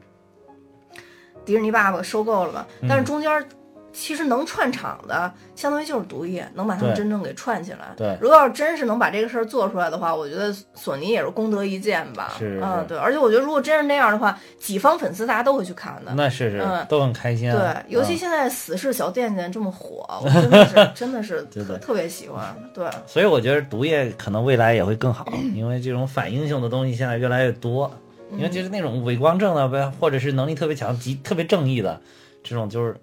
[1.48, 3.42] 迪士尼爸爸收购了嘛，嗯但是中间儿
[3.90, 7.88] 其实能串场的，相当于就是毒液，能把他们真正给串起来。
[7.96, 12.34] 对如果要是真是能把这个事儿做出来的话，我觉得索尼也是功德一件吧。
[12.38, 16.12] 是是嗯，对，而且我觉得如果真是那样的话，几方粉丝大家都会去看的。
[16.14, 17.56] 那是是嗯都很开心啊。
[17.88, 22.54] 对，尤其嗯现在死侍小贱贱这么火，我真的是 真的是特特别喜欢。
[22.74, 27.90] 对，所以我觉得毒液可能未来也会更好，因为这种反英雄的东西现在越来越多。
[28.32, 32.00] 因为就是那种伪光正的呗，或者是能力特别强、极特别正义的，
[32.42, 32.96] 这种就是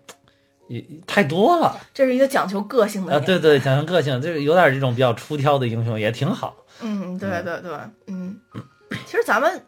[0.68, 3.20] 也太多了这是一个讲求个性的啊！
[3.20, 6.56] 对对，讲究个性，就是有点这种比较出挑的英雄也挺好。
[6.82, 7.72] 嗯，对对对，
[8.08, 8.40] 嗯，
[9.06, 9.62] 其实咱们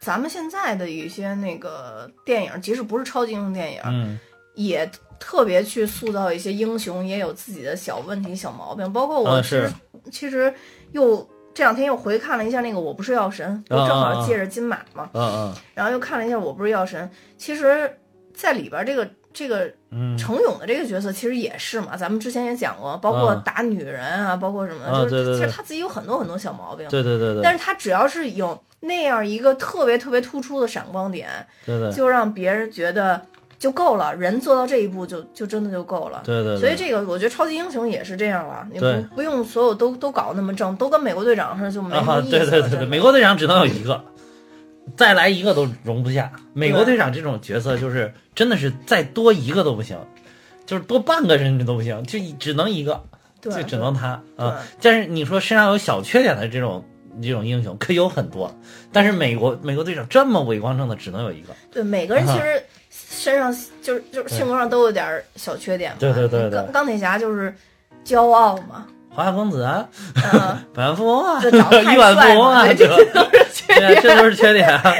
[0.00, 4.18] 咱们现在的一些那个电影，即使不是超级英雄电影，嗯
[4.54, 8.90] 也特别去塑造一些英雄，也有自己的小问题、小毛病。
[8.92, 9.74] 包括我嗯其实、是
[10.10, 10.54] 其实
[10.92, 17.02] 又这两天又回看了一下那个《我不是药神》，不正好借着金马嘛，嗯嗯然后又看了一下《我不是药神》，
[17.38, 17.90] 其实
[18.34, 20.14] 在里边这个这个嗯。
[20.18, 26.86] 程勇的这个角色其实也是嘛，咱们之前也讲过，包括嗯打女人啊，包括什么，啊就是其实他自己有很多很多小毛病。
[26.90, 31.28] 对对对对，但是他只要是有那样一个特别特别突出的闪光点，
[31.64, 31.90] 对对。
[31.90, 33.18] 就让别人觉得
[33.58, 36.22] 就够了，人做到这一步就就真的就够了。
[36.24, 42.44] 对对，所以这个我觉得超级英雄也是这样了，你不不用所有都都搞那么正，都跟美国队长似的就没什么啊，意思了。
[42.50, 44.04] 对对对对，美国队长只能有一个，
[44.96, 46.30] 再来一个都容不下。
[46.52, 49.96] 美国队长这种角色就是真的是再多一个都不行，
[50.66, 53.02] 就是多半个甚至都不行，就只能一个，
[53.40, 54.62] 对就只能他啊。
[54.82, 56.84] 但是你说身上有小缺点的这种
[57.22, 58.54] 这种英雄可以有很多，
[58.92, 61.54] 但是美国美国队长这么伟光正的只能有一个。
[61.72, 62.62] 对每个人其啊实
[63.08, 65.96] 身上就是就是性格上都有点小缺点嘛。
[66.00, 67.54] 对对对对钢钢铁侠就是
[68.04, 69.88] 骄傲嘛，花花公子啊，
[70.32, 71.40] 嗯， 百万富翁啊，
[71.92, 72.66] 亿万富翁啊？
[72.74, 74.02] 这都是缺点。
[74.02, 74.94] 这都是缺点啊！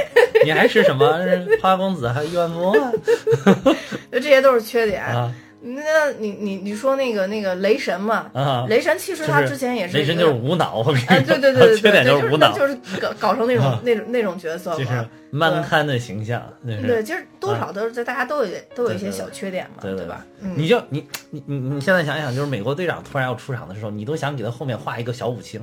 [0.45, 1.19] 你还是什么
[1.61, 2.93] 花花公子，还有亿万富翁啊？
[4.13, 5.05] 就这些都是缺点。
[5.67, 8.67] 啊那你你你说那个那个雷神嘛，啊！
[8.69, 13.81] 雷神其实他之前也是雷神就是无脑，我跟你哎，说，对对对对对， 缺点就是无脑，就是搞搞成那种啊。
[13.85, 15.09] 那种那种角色就是嘛。
[15.29, 20.25] 蛮憨的形象，那对，其实多少都是在大家都有都有一些小缺点嘛，对对吧？
[20.41, 25.61] 嗯，你就你你你你现在想想，就是美国队长突然要出场的时候，你都想给他后面画一个小五星，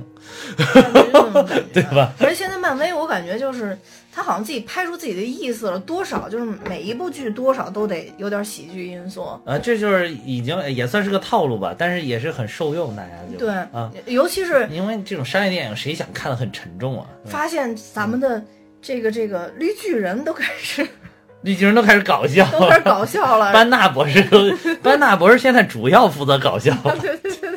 [1.72, 2.12] 对吧？
[2.18, 3.76] 可是现在漫威，我感觉就是
[4.14, 9.22] 他好像自己拍出自己的意思了，多少就是每一部剧多少都得有点喜剧因素。
[9.44, 17.06] 啊，这就是已经也算是个套路吧，但是也是很受用，大家就对啊，，尤其是因为这种商业电影谁想看的很沉重啊？
[17.24, 18.40] 发现咱们的
[18.80, 20.86] 这个这个绿巨人都开始
[21.42, 24.38] 绿巨人都开始搞笑都开始，搞笑了， 班纳博士都，
[24.82, 26.72] 班纳博士现在主要负责搞笑，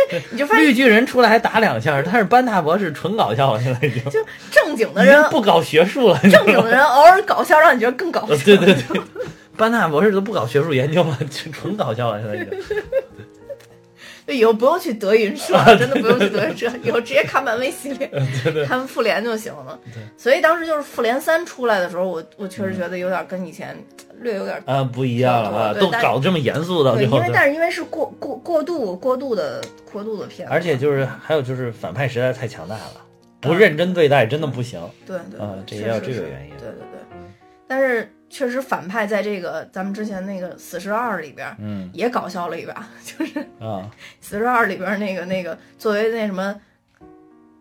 [0.30, 4.18] 你就发现绿巨人出来还打两下，但是班纳博士纯搞笑，现在已经就
[4.50, 8.28] 正经的人不搞学术了，正经的人偶尔搞笑，让你觉得更搞笑。
[8.28, 9.00] 呃对对对，
[9.56, 12.82] 班纳博士都不搞学术研究了，就 纯搞笑了，现在已经。
[14.34, 18.10] 以后不用去德云社，真的不用去德云社，以后直接看漫威系列，
[18.66, 19.78] 看复联就行了。
[20.16, 23.76] 所以当时就是复联三出来的时候，我我确实觉得有点跟以前
[24.20, 24.60] 略有点。
[24.66, 29.62] 啊，不一样了啊，都搞得这么严肃的，对，因为但是因为是过过过度过度的
[29.92, 33.02] 过度的片子，而且就是还有就是反派实在太强大了，
[33.40, 34.80] 不认真对待真的不行。
[35.06, 37.20] 对对啊这对也有这个原因对对对，
[37.68, 41.88] 但是确实反派在这个咱们之前那个《死侍二》里边嗯。
[41.94, 43.80] 也搞笑了一把， 就是啊
[44.20, 46.54] 《死侍二》里边那个那个作为那什么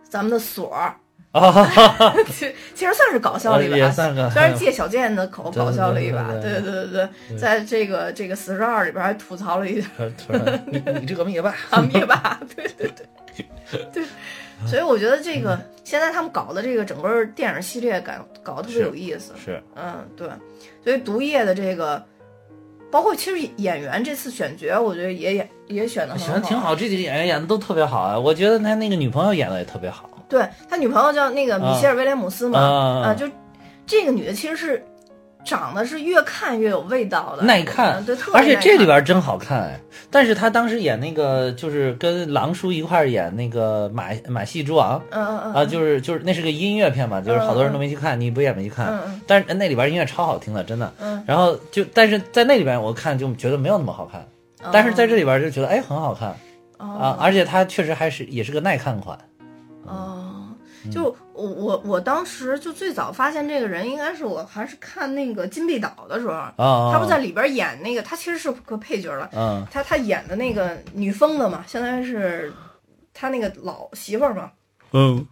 [0.09, 0.93] 咱们的锁儿，
[1.31, 1.49] 啊，
[2.27, 3.89] 其其实算是搞笑了一把，
[4.29, 9.87] 虽然 借小贱的口搞笑了一把，对对对对对对，在这个这个《死侍二》里边还吐槽了一下
[10.67, 12.91] 你你这个灭霸，啊灭霸，对对
[13.71, 14.03] 对对，
[14.65, 20.27] 所以我觉得这个现在他们搞的这个整个电影系列感搞得特别有意思，是嗯对，
[20.83, 22.03] 所以毒液的这个。
[22.91, 26.57] 包括其实演员这次选角，我觉得也演也选的选的挺。
[26.57, 28.17] 好，这几个演员演的都特别好啊。
[28.17, 30.09] 我觉得他那个女朋友演的也特别好。
[30.29, 33.27] 对他女朋友叫那个米歇尔威廉姆斯嘛，啊啊，就
[33.85, 34.85] 这个女的其实是
[35.45, 39.79] 长得是越看越有味道的，耐看嗯对，特别而且这里边真好看哎！
[40.09, 49.21] 但是他当时演那个，就是跟狼叔一块演那个马马戏之王嗯嗯嗯啊，就是就是那是个音乐片嘛，就是好多人都没去看，你不也没去看嗯嗯？
[49.27, 50.91] 但是那里边音乐超好听的，真的。
[50.99, 54.25] 嗯然后就但是在那里边我看就觉得没有那么好看，
[54.71, 56.29] 但是在这里边就觉得哎很好看
[56.77, 59.17] 啊哦，而且他确实还是也是个耐看款。
[59.85, 60.49] 哦，
[60.85, 66.53] 嗯就我我我当时就最早发现这个人，应该是我还是看那个《金碧岛》的时候，啊，
[66.91, 69.65] 他不在里边演那个，他其实是个配角了，嗯。
[69.69, 72.53] 他他演的那个女疯子嘛，相当于是
[73.13, 74.51] 他那个老媳妇儿嘛，
[74.93, 75.27] 嗯。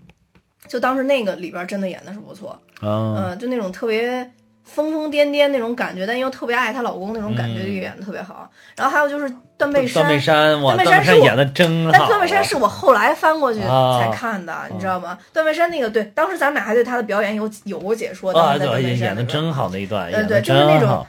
[0.68, 4.32] 就当时那个里边真的演的是不错，嗯嗯，就那种特别
[4.64, 8.50] 疯疯癫癫那种感觉，但又特别爱她老公那种感觉，就演的特别好。
[8.76, 11.92] 然后还有就是段贝山，哇，段贝山是我段贝山演的真好。
[11.92, 15.18] 但段贝山是我后来翻过去啊才看的，你知道吗？
[15.32, 21.06] 段贝山那个对，当时咱们俩还对他的表演有有过解说，当啊，对，山演的真好那一段，对对，就是那种。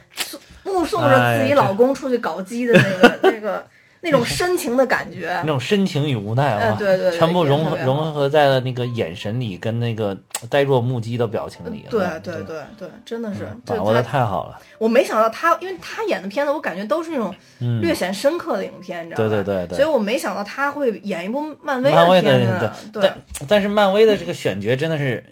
[0.67, 3.63] 目送着自己老公出去搞基的那个 那个
[4.05, 5.47] 那种深情的感觉 那。
[5.47, 10.15] 种深情与无奈对对对全部融合融合在了那个眼神里，跟那个
[10.49, 11.85] 呆若木鸡的表情里。
[11.89, 14.59] 对嗯对对对，真的是，把握的，太好了。
[14.77, 19.29] 我没想到他，因为他演的片子，我感觉都是那种嗯，略显深刻的影片，你知道吗？
[19.29, 25.23] 对对对对所以我没想到他会演一部漫威漫威的片子，对对，但但是漫威的这个选角真的是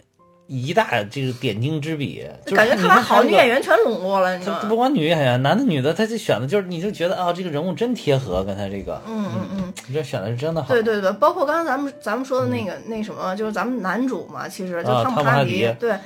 [0.46, 4.68] 一大这个点睛之笔，就是感觉他把好女演员全笼络了，你知道吗？
[4.68, 10.68] 不光女演员，男的女的，他就选的就是，你就觉得啊、这个人物真贴合，跟他这个，嗯嗯嗯，你这选的是真的好。
[10.68, 15.96] 对对对，包括刚才咱们咱们说的那个、那什么，就是咱们男主嘛，其实就啊汤姆哈迪迪，对，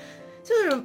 [0.45, 0.81] 就是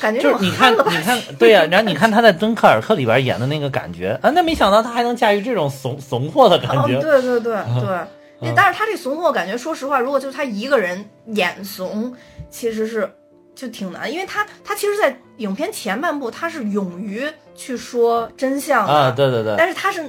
[0.00, 7.00] 感觉就是你看，你看，对呀、然后你看他在《敦刻尔克》里边演的那个感觉啊，那没想到他还能驾驭这种怂怂货的感哦，觉。
[7.00, 7.98] 对对对对。
[8.40, 12.14] 嗯但是他这怂货感觉，说实话，如果就是他一个人演怂，
[12.54, 13.10] 其实是
[13.52, 17.26] 就挺难，因为他他其实，在影片前半部他是勇于
[17.56, 20.08] 去说真相的，啊，对对对，但是他是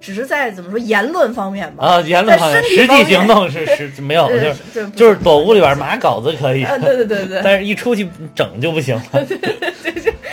[0.00, 9.24] 只是在怎么说言论方面吧，啊，言论方面，实际行动是是没有， 就是就是躲屋里边码稿子可以，啊，对对对对，但是一出去整就不行了，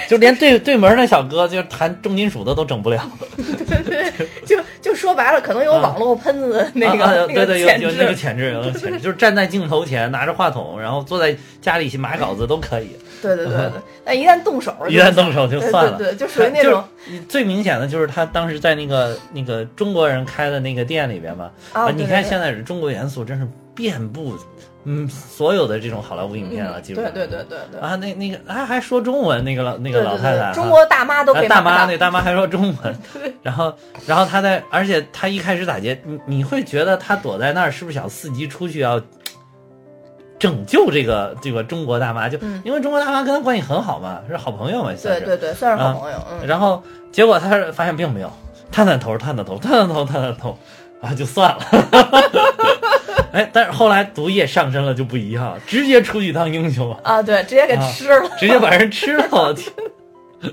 [0.07, 3.07] 就连对对门那小哥，就是弹重金属的都整不了。
[3.37, 4.58] 对对就
[4.99, 12.89] 说白了，可能有网络喷子的那个、啊啊、那对对，有有那个质，潜质，有那个潜质，就是站在镜头前拿着话筒，然后坐在家里码稿子都可以。
[13.21, 13.71] 对对对对，
[14.05, 24.35] 但一旦动手，一旦动手就算了，对对，就属于那种就是最明显的就是他当时在那个那个中国人开的那个店里边嘛，啊，你看现在是中国元素真是遍布，
[24.83, 27.13] 嗯，所有的这种好莱坞影片了，基本上。
[27.13, 27.79] 对对对对对。
[27.81, 32.99] 啊，那那个还还说中文，那个老那个老太太中国大妈都可以啊大妈，那大妈还说中文，
[33.41, 33.73] 然后
[34.05, 39.01] 然后他在，而且他一开始打劫，你你会觉得他躲在那儿是不是想伺机出去要
[40.37, 42.27] 拯救这个这个中国大妈？
[42.29, 44.91] 就、嗯因为中国大妈跟他关系很好嘛，是好朋友嘛。
[45.01, 46.47] 对对对，算是好朋友，嗯。
[46.47, 48.31] 然后结果他是发现并没有，
[48.71, 50.57] 探探头，探探头，探探头，探探头，
[51.01, 51.59] 啊，就算了。
[53.33, 59.71] 哎，但是后来毒液上身了就不一样，直接出去当英雄了，啊，对，直接给啊吃了，直接把人吃了，我天！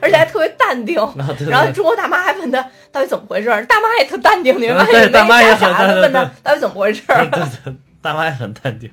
[0.00, 0.96] 而且还特别淡定。
[1.02, 2.62] 啊，对对然后中国大妈还问他
[2.92, 7.26] 到底怎么回事儿，大妈也特淡定，你嗯发现没对大妈也很淡傻问他到底怎么回事儿。
[7.30, 8.90] 对对，大妈也很淡定。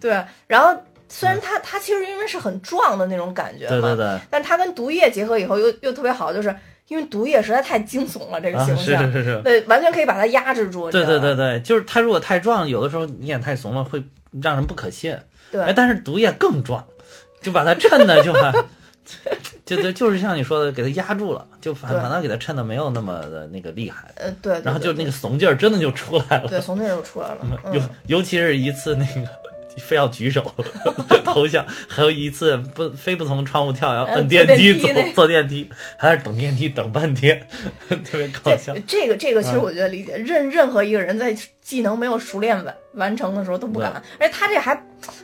[0.00, 0.74] 对，然后
[1.08, 6.54] 虽然他他其实因为是很壮的那种感觉，对对，对，但他跟毒液结合以后又又特别好，就是
[6.88, 10.90] 因为毒液实在太惊悚了，这个啊，形象，是是是是，对，完全可以把它压制住。
[10.90, 14.02] 对对对对，就是他如果太壮，有的时候你演太怂了，会
[14.42, 15.16] 让人不可信。
[15.50, 16.84] 对哎，但是毒液更壮，
[17.40, 18.52] 就把他衬的就把，
[19.64, 26.48] 就就就是像你说的，给他压住了，就反反倒给他衬的没有那么的那个厉害，呃，对，对然后就那个怂劲儿真的就出来了。
[26.48, 27.38] 对，怂劲儿就出来了。
[27.72, 29.28] 尤嗯，尤其是一次那个
[29.78, 30.54] 非要举手
[31.24, 37.46] 投降，还有一次不非不从窗户跳，然后摁电梯走坐电梯坐电梯，还是等电梯等半天，
[37.88, 39.06] 特别搞笑这。
[39.08, 43.90] 个这个，其实嗯我觉得理解，任任何一个人在技能没有熟练完完成的时候都不敢，
[44.20, 44.74] 而且他这还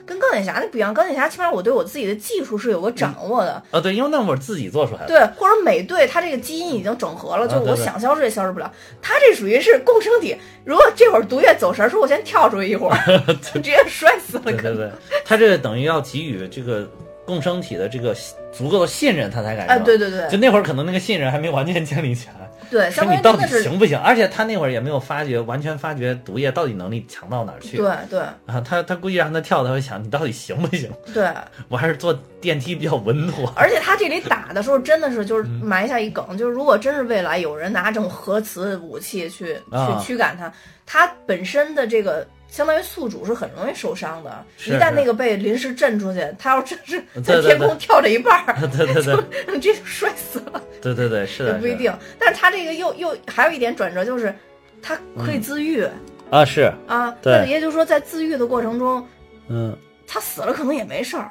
[0.07, 5.07] 跟钢铁侠那不一样，钢铁侠起码我对我自己的技术是有个掌握的，啊，对，因为那会儿自己做出来的。
[5.07, 8.73] 对，或者美队他这个基因已经整合了，就我想消失也消失不了，
[9.03, 10.35] 他这属于是共生体，
[10.65, 13.19] 如果这会儿毒液走神儿，说我先跳出去一会儿，
[13.53, 14.63] 就直接摔死了，可能。
[14.63, 14.91] 对对对，
[15.27, 16.91] 他这等于要给予这个
[17.27, 18.17] 共生体的这个
[18.51, 22.50] 足够的信任，他才敢啊，对对对就那会儿可能那个信任还没完全建立起来。
[22.71, 23.99] 对，相当说你到底行不行？
[23.99, 27.77] 而且他那会儿也没有发觉，完全发觉毒液到底能力强到哪儿去。
[27.77, 30.91] 对对啊，他他估计让他跳，他会想你到底行不行？
[31.13, 31.29] 对，
[31.69, 33.53] 我还是坐电梯比较稳妥。
[33.57, 40.53] 而且他这里打的时候真的是就是嗯埋下一梗，就是如果真是未来有人拿这种核磁武器去啊去驱赶他，
[40.87, 42.27] 他本身的这个。
[42.51, 49.17] 相当于宿主是很容易受伤的，是一旦那个被临时震出去，他要真是在天空跳着一半儿， 对对对
[49.55, 50.61] 直接就摔死了。
[50.83, 51.97] 对对对，是的，也不一定。
[52.19, 54.35] 但是他这个又又还有一点转折，就是
[54.83, 55.87] 他可以自愈、
[56.31, 57.11] 啊，是，啊。
[57.23, 59.07] 对那也就是说，在自愈的过程中，
[59.49, 59.77] 嗯，
[60.07, 61.31] 他死了可能也没事儿，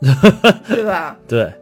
[0.66, 1.16] 对吧？
[1.28, 1.52] 对，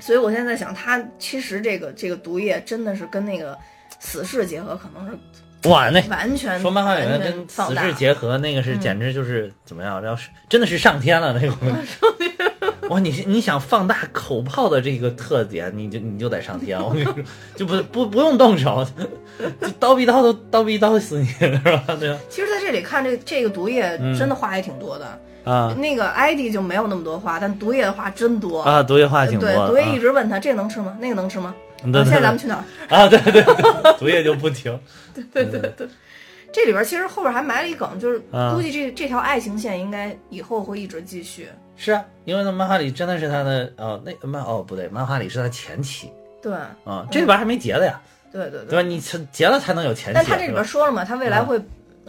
[0.00, 3.58] 所以我现在在想，他其实这个这个毒液真的是跟那个
[3.98, 5.18] 死侍结合，可能是
[5.64, 10.02] 哇，那完全说漫画演员跟死侍结合，那个是嗯简直就是怎么样？
[10.04, 11.56] 要是真的是上天了那种。
[12.88, 17.14] 哇，你你想放大口炮的这个特点，你就你就得上天，我跟你说，
[17.54, 18.86] 就不不不用动手，
[19.60, 21.82] 就刀逼刀都刀逼刀死你是吧？
[22.00, 22.18] 对吧？
[22.30, 28.62] 其实在这里看这这个毒液嗯真的话也挺多的，啊那个艾迪就没有那么多话，但毒液的话真多。
[28.62, 29.68] 啊，毒液话挺多对，的。
[29.68, 30.96] 毒液啊一直问他这个能吃吗？
[30.98, 31.54] 那个能吃吗？
[31.82, 32.64] 现在咱们去哪儿？
[32.96, 34.78] 啊，对对对，毒液 就不停。
[35.14, 35.88] 对对对对，
[36.52, 41.48] 这里边其实后边还埋了一梗，就是啊估计这这条爱情线应该以后会一直继续。
[41.76, 46.10] 是啊，因为那漫画里真的是他的哦，那漫哦不对，漫画里是他前妻
[46.42, 46.52] 对
[46.84, 48.00] 啊，这里边还没结的呀，
[48.32, 48.82] 对对对吧？
[48.82, 48.98] 你
[49.30, 50.14] 结了才能有前妻。
[50.14, 51.60] 但他这里边说了嘛，他未来啊会、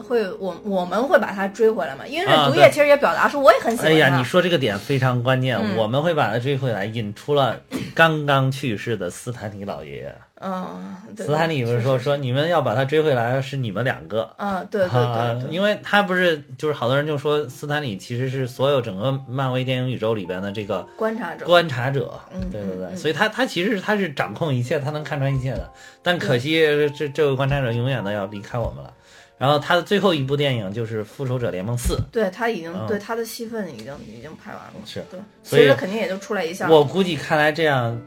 [0.04, 3.96] 会我我们会把他追回来嘛，因为毒液其实也表达说我也很喜欢他。
[3.96, 7.60] 哎呀，你说这个点非常关键，嗯我们会把他追回来，引出了
[7.96, 10.16] 刚刚去世的斯坦尼老爷爷。
[10.42, 14.22] 嗯，对斯坦尼不是说说你们要把他追回来，是你们两个。
[14.38, 25.70] 啊，对对啊对，对，因为他不是就是好多人就说斯坦尼其实是所有整个漫威电影宇宙里边的这个观察者，观察者，嗯对对对，嗯嗯所以他他其实他是掌控一切，他能看穿一切的。
[26.02, 26.62] 但可惜
[26.98, 28.94] 这这位观察者永远的要离开我们了。
[29.40, 32.86] 然后他的最后一部电影就是《复仇者联盟四》，对他已经、嗯。
[32.86, 35.02] 对他的戏份已经已经拍完了，是。
[35.10, 38.00] 对，所以其实肯定也就出来一下，我估计看来这样，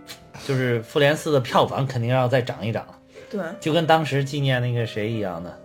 [0.46, 2.86] 就是《复联四》的票房肯定要再涨一涨，
[3.30, 5.58] 对，就跟当时纪念那个谁一样的，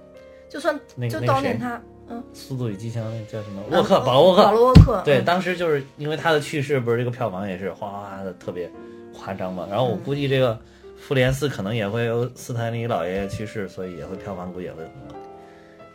[0.49, 3.61] 就算就悼念他，嗯，《速度与激情》那叫什么？
[3.69, 8.71] 沃克，嗯保罗沃克，保罗沃克，对，嗯当时就是因为他的去世，不是这个票房也是哗哗哗的特别
[9.13, 9.67] 夸张嘛。
[9.69, 10.53] 然后我嗯估计这个
[10.97, 15.16] 《复联四》可能也会有斯坦李老爷爷去世，所以也会票房估计也会很高。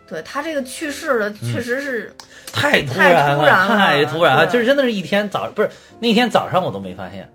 [0.08, 2.14] 对他这个去世的确实是，
[2.52, 7.28] 太突太然突然了太突然了，就是真的是一天早不是那天早上我都没发现，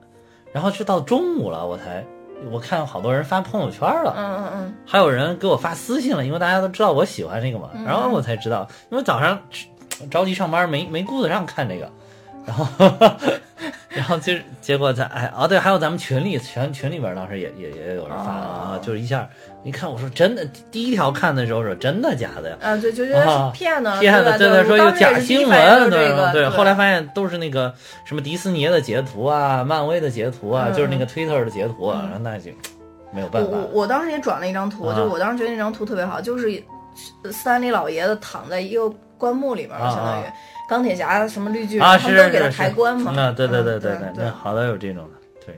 [0.54, 2.06] 然后是到中午了我才
[2.52, 9.42] 我看好多人发朋友圈了，嗯嗯嗯，还有人给我发私信了，因为大家都知道我喜欢这个嘛，嗯然后我才知道，因为早上
[10.12, 11.92] 着急上班没没顾得上看这个，
[12.48, 12.66] 然后
[13.90, 19.28] 然后就是结果在哎哦对，还有咱们群里群群里边当时也也也有人发了啊，哦就是一下
[19.64, 22.58] 一看我说真的，第一条看的时候说真的假的呀？
[22.62, 27.74] 啊，对，就觉得啊是骗的，骗的，对对说有假新闻，对，对，后来发现都是那个
[28.06, 32.10] 什么迪士尼的截图啊，漫威的截图啊，嗯就是那个 Twitter 的截图啊，嗯。
[32.10, 32.52] 然后那就
[33.12, 36.64] 没有办法我我当时也转了一张图，啊就是我当时觉得那张图特别好，就是
[37.32, 39.90] 斯坦利老爷子躺在一个棺木里面，啊。
[39.90, 40.26] 相当于
[40.68, 43.12] 钢铁侠什么绿巨人，啊，他是们都给抬棺嘛。
[43.12, 45.56] 啊，对对嗯对对对，那好多有这种的，对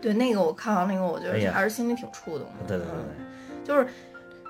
[0.00, 2.54] 对那个我看完那个，我觉得还是心里挺触动的。
[2.66, 3.26] 对对对嗯
[3.64, 3.68] 对。
[3.68, 3.86] 就是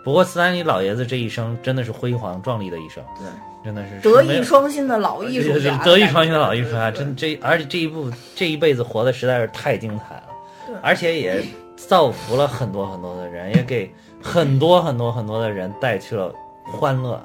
[0.04, 3.26] 不过斯坦李老爷子这一生真的是辉煌壮丽的一生，对
[3.64, 10.22] 真的是德艺双馨的老艺术家，德艺双馨的老艺术家，对真这而且这一部这一辈子活的实在是太精彩了
[10.66, 11.42] 对，而且也
[11.76, 16.32] 造福了很多很多的人，也给很多很多很多的人带去了
[16.64, 17.20] 欢乐，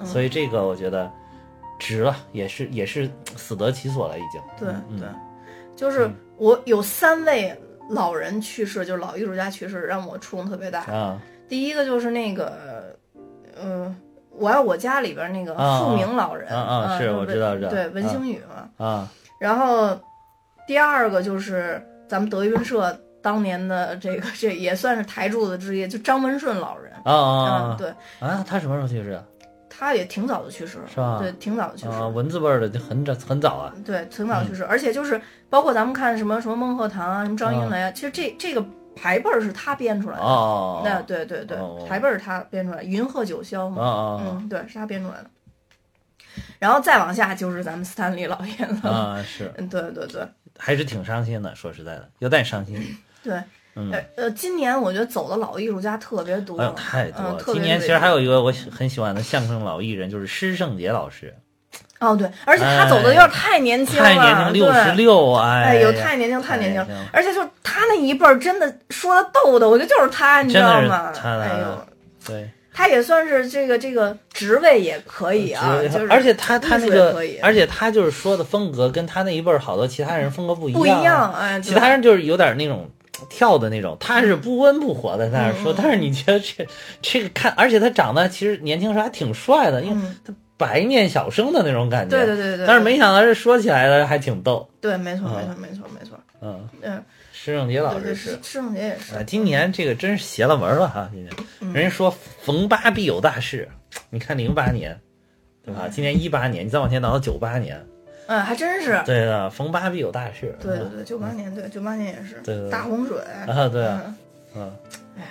[0.00, 1.08] 嗯所以这个我觉得
[1.80, 4.40] 值了，也是也是死得其所了，已经。
[4.56, 5.08] 对嗯对，
[5.74, 7.58] 就是我有三位
[7.88, 10.82] 老人去世，就是老艺术家去世，让我触动特别大。
[10.82, 12.96] 啊第一个就是那个，
[13.60, 13.92] 呃，
[14.30, 18.86] 我爱我家里边那个啊富明老人啊啊是就是我知道知道对文啊星宇嘛。
[18.86, 19.08] 啊
[19.40, 19.98] 然后
[20.66, 26.92] 第二个就是咱们德云社当年的这个，这也算是台柱子之一，就张文顺老人。
[27.02, 27.76] 啊啊！
[27.76, 27.88] 对，
[28.20, 29.24] 啊，他什么时候去世啊？
[29.80, 31.16] 他也挺早的去世，是吧？
[31.18, 31.88] 对，挺早的去世。
[31.92, 33.72] 啊，文字辈儿的就很早很早啊。
[33.82, 35.18] 对，挺早去世，而且就是
[35.48, 37.68] 包括咱们看什么什么孟鹤堂啊，什么张英啊。
[37.70, 38.62] 雷啊，其实这这个
[38.94, 40.22] 牌辈儿是他编出来的。
[40.22, 45.30] 哦，那对对对哦，牌辈儿是他编出来，云鹤九霄啊嘛，啊嗯，对，是他编出来的。
[46.58, 49.50] 然后再往下就是咱们斯坦利老爷子了，啊，是。
[49.56, 50.22] 嗯，对对对。
[50.58, 52.78] 还是挺伤心的，说实在的，有点伤心。
[53.22, 53.42] 对，
[53.76, 61.34] 嗯，呃呃，今年我觉得走的老艺术家特别多，哎呦，太多今年其实还有一个我很喜欢的相声老艺人，就是施圣杰老师。
[62.00, 71.12] 哦，对，而且他走的有点太年轻了，太年轻，六十六，哎哎，有太年轻，太年轻而且就他那一辈儿，真的说的逗的，我觉得就是他，你知道吗？
[71.14, 71.86] 他的哎呦，
[72.26, 72.50] 对。
[72.72, 82.88] 他也算是这个这个职位也可以啊，就是而且他他那个而且他就是说的风格跟他那一辈儿好多其他人风格不一样不一样，样，哎，其他人就是有点那种
[83.28, 85.62] 跳的那种，他是不温不火的在那儿嗯。
[85.62, 86.66] 说，但是你觉得这
[87.02, 90.16] 这个看，而且他长得其实年轻时候还挺帅的，因为嗯。
[90.24, 95.34] 他白面小生的那种感觉，对对对对对，但是没想到这说起来的还挺逗，对，没错嗯。
[95.34, 97.02] 没错没错没错，嗯，嗯，
[97.32, 98.32] 施正杰老师是。
[98.32, 99.14] 施正杰也是。
[99.14, 101.08] 啊，，今年这个真是邪了门了哈！
[101.14, 101.32] 今年。
[101.60, 101.72] 嗯。
[101.72, 103.66] 人家说逢八必有大事，
[104.10, 105.00] 你看零八年，
[105.64, 105.88] 对吧？
[105.90, 107.82] 今年一八年，你再往前倒到九八年，
[108.30, 110.54] 嗯，还真是，对的，逢八必有大事。
[110.62, 114.14] 对对对，九八年对九八年也是，对对对大洪水，啊，对啊，嗯
[114.54, 114.76] 嗯，
[115.18, 115.28] 哎呀，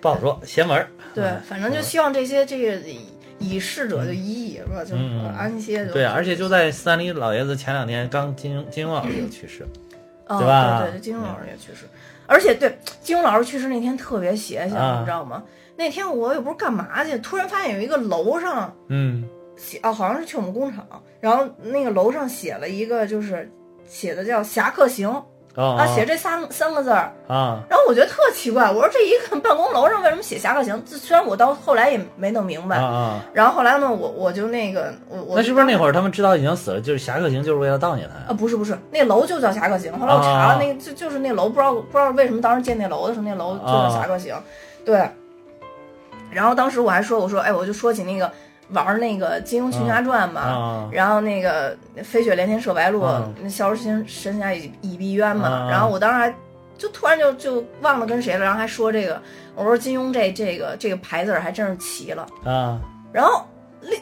[0.00, 0.88] 不好说，邪门儿。
[1.14, 2.80] 对，反正就希望这些这个
[3.38, 4.82] 已逝者就已矣是吧？
[4.84, 4.96] 就
[5.38, 9.64] 安歇就对啊，而且就在斯坦利老爷子前两天刚金金庸老师也去世，
[10.26, 11.86] 哦对吧对对，金庸老师也去世，
[12.26, 15.44] 而且对金庸老师去世那天特别邪性，啊你知道吗？
[15.76, 19.22] 那天我也不知道干嘛去，突然发现有一个楼上嗯
[19.56, 20.86] 写哦，好像是去我们工厂，
[21.20, 23.50] 然后那个楼上写了一个，就是
[23.86, 25.08] 写的叫“侠客行”
[25.56, 27.10] 哦啊，写这三三个字儿。
[27.26, 30.80] 啊然后我觉得特奇怪，我说这一个办公楼上为什么写“侠客行”？
[30.84, 32.76] 这虽然我到后来也没弄明啊白。
[32.76, 38.36] 啊，然后后来呢，我我就那个我我那是不是那会儿儿他们知道已经死了，就是侠客行就是为了悼念他啊？
[38.36, 39.98] 不是不是，那楼就叫侠客行。
[39.98, 44.34] 后来我查了，啊那个就就是那楼，不知道不知道为什么当时建那楼的时候，那楼就叫侠客行。
[44.84, 45.08] 对。
[46.30, 48.30] 然后当时我还说，我说哎，我就说起那个
[48.70, 56.34] 玩那个《金庸群侠传》嘛，啊然后那个飞雪连天射白鹿，嗯那消失神神侠倚倚碧鸳嘛，嗯然后我当时还
[56.76, 59.20] 就突然就就忘了跟谁了，然后还说这个，
[59.54, 62.78] 我说金庸这这个这个牌子还真是齐了，啊！
[63.12, 63.55] 然后那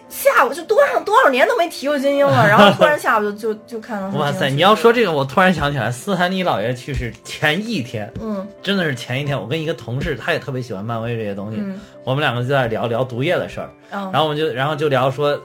[0.09, 4.49] 下午就多少多少年都没提过金庸了， 然后突然下午就就就看到说哇塞！
[4.51, 15.39] 你要说这个，我突然想起来，斯坦尼老爷去世前一天，嗯真的是前一天，我跟一个同事，他也特别喜欢漫威这些东西，嗯我们两个就在聊聊毒液的事儿，啊然后我们就然后就聊说，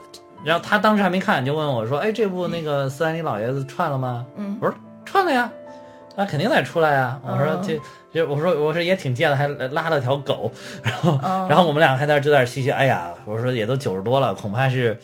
[0.44, 4.74] 然后他当时还没看，就问我说：“哎，这部那个斯坦尼老爷子串了吗？”嗯我说
[5.04, 5.50] 串了呀，
[6.16, 7.18] 那肯定得出来呀。
[7.22, 7.80] 我说嗯这
[8.12, 10.52] 就我说我说也挺贱的，还拉了条狗，
[10.82, 14.98] 然后嗯然后我们俩还在这就在那嬉戏，哎呀，我说也都九十多了，恐怕是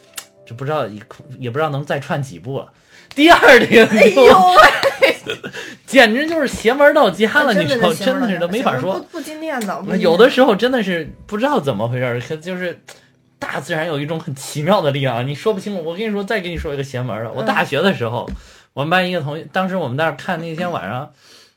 [0.44, 1.00] 就不知道也
[1.38, 2.66] 也不知道能再串几步了。
[3.14, 4.22] 第二天哎呦
[5.00, 5.16] 喂，
[5.86, 8.98] 简直就是邪门到家了，你真知道，真的是都没法说。
[8.98, 12.78] 不不经念叨，不那有的时候真的是不知道怎么回事儿，可就是
[13.38, 15.82] 大自然有一种很奇妙的力量，你说不清楚。
[15.82, 18.28] 我跟你说，再跟你说一个邪门的，我嗯大学的时候，
[18.74, 21.10] 我们班一个同学，当时我们那儿看那天晚上，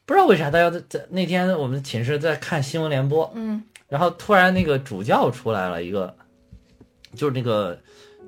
[0.09, 6.15] 不知道为啥大家在在那天我们寝室在看新闻联播，嗯然后突然那个主教出来了一个，
[7.15, 7.79] 就是那个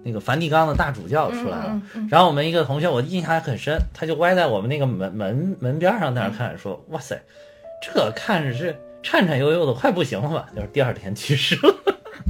[0.03, 1.69] 那个梵蒂冈的大主教出来了。
[1.69, 7.19] 嗯嗯然后我们一个同学，我印象还很深，他就歪在我们那个门门门边上在那儿看，说：“哇塞，
[7.81, 11.75] 这看着是颤颤悠悠的，快不行了吧？”就是第二天去世了。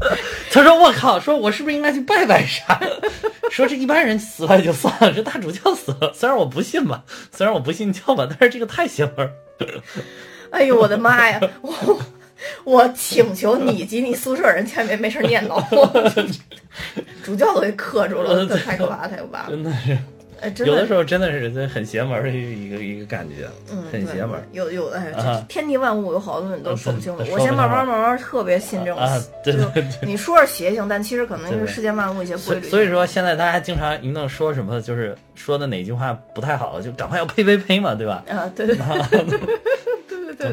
[0.52, 2.80] 他说：“我靠，说我是不是应该去拜拜啥？
[3.52, 9.32] 说这一般人死了也就算了，这大主教死了，虽然我不信吧，虽然我不信教吧，但是这个太邪门儿。
[10.52, 11.40] 哎呦我的妈呀！
[11.62, 12.00] 我
[12.64, 16.32] 我请求你及你宿舍人千万别没事念叨我，
[17.24, 19.50] 主教都给克住了，这太可怕，太可怕了！
[19.50, 19.98] 真的是
[20.42, 24.44] 哎，真有的的时候真的是这很邪门儿的一个一个感觉，嗯，对很邪门儿。
[24.52, 27.28] 有有哎，天地万物有好多东西都说不清楚嗯。
[27.32, 29.92] 我现在慢慢慢慢特别信这种啊，对就对对。
[30.02, 32.62] 你说是邪性，但其实可能对对是世间万物一些规律。
[32.62, 38.24] 所所以说，现在大家经常一弄说什么，就是说的哪句话不太好，就赶快要呸呸呸嘛，对吧？
[38.28, 38.76] 啊，对对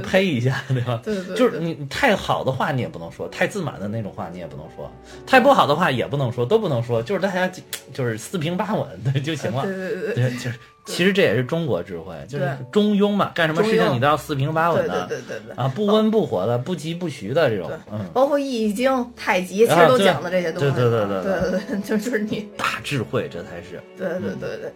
[0.01, 1.01] 呸一下，对吧？
[1.05, 4.91] 对对，就是你太好的话你也不能说，太自满的那种话你也不能说，
[5.26, 7.51] 太不好的话也不能说，都不能说，就是大家
[7.93, 9.62] 就是四平八稳对就行了。
[9.64, 15.55] 对对对对对，就是其实这也是中国智慧，就是中庸嘛，干什么事情你都要四平八稳的对对对对。
[15.57, 20.74] 啊，不温不火的，不急不徐的这种，嗯，包括易经、太极，其实都讲的这些东西嘛。
[20.74, 23.80] 对对对对对对对，就是你， 大智慧这才是。
[23.97, 24.72] 对对对对。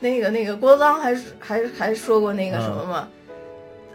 [0.00, 3.08] 那个那个郭德纲还还还说过那个什么嘛，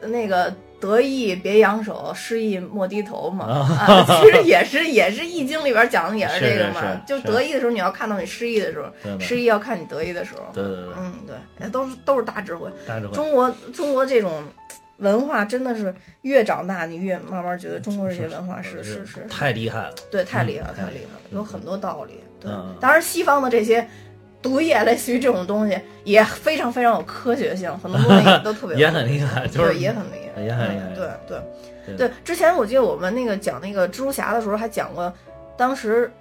[0.08, 3.46] 那个得意别扬手，失意莫低头嘛。
[3.46, 10.42] 啊， 其实也是也是易经里边讲的也是这个嘛就得意的时候你要看到你失意的时候，失意要看你得意的时候。
[10.54, 12.70] 对对对，嗯，对，哎都是都是大智慧。
[12.88, 13.14] 大智慧。
[13.14, 14.44] 中国中国这种
[14.98, 19.94] 文化真的是越长大，你越慢慢觉得中国这些文化是是是，太厉害了。
[20.12, 22.20] 对，太厉害太厉害了，有很多道理。
[22.40, 23.88] 对嗯，当然西方的这些
[24.42, 31.38] 毒液，类似于这种东西，也非常非常有科学性，很多东西也都特别 也很厉害就是，也很厉害，也很厉害嗯对对
[31.88, 32.12] 对对。
[32.24, 35.12] 之前我记得我们那个讲那个蜘蛛侠的时候，还讲过，
[35.58, 36.12] 当时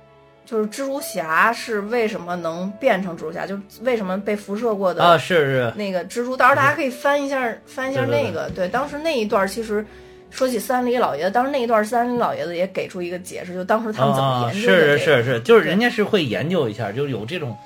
[0.44, 9.84] 就是蜘蛛侠是为什么能变成蜘蛛侠，就为什么被辐射过的啊，是是，那个蜘蛛，到时候大家可以翻一下翻一下那个，对，当时那一段其实。
[10.28, 17.56] 说起三里老爷子，当时那一段三里老爷子也给出一个解释，就当时他们怎么啊，研究的、这个是是是是，就是人家是会研究一下，就是有这种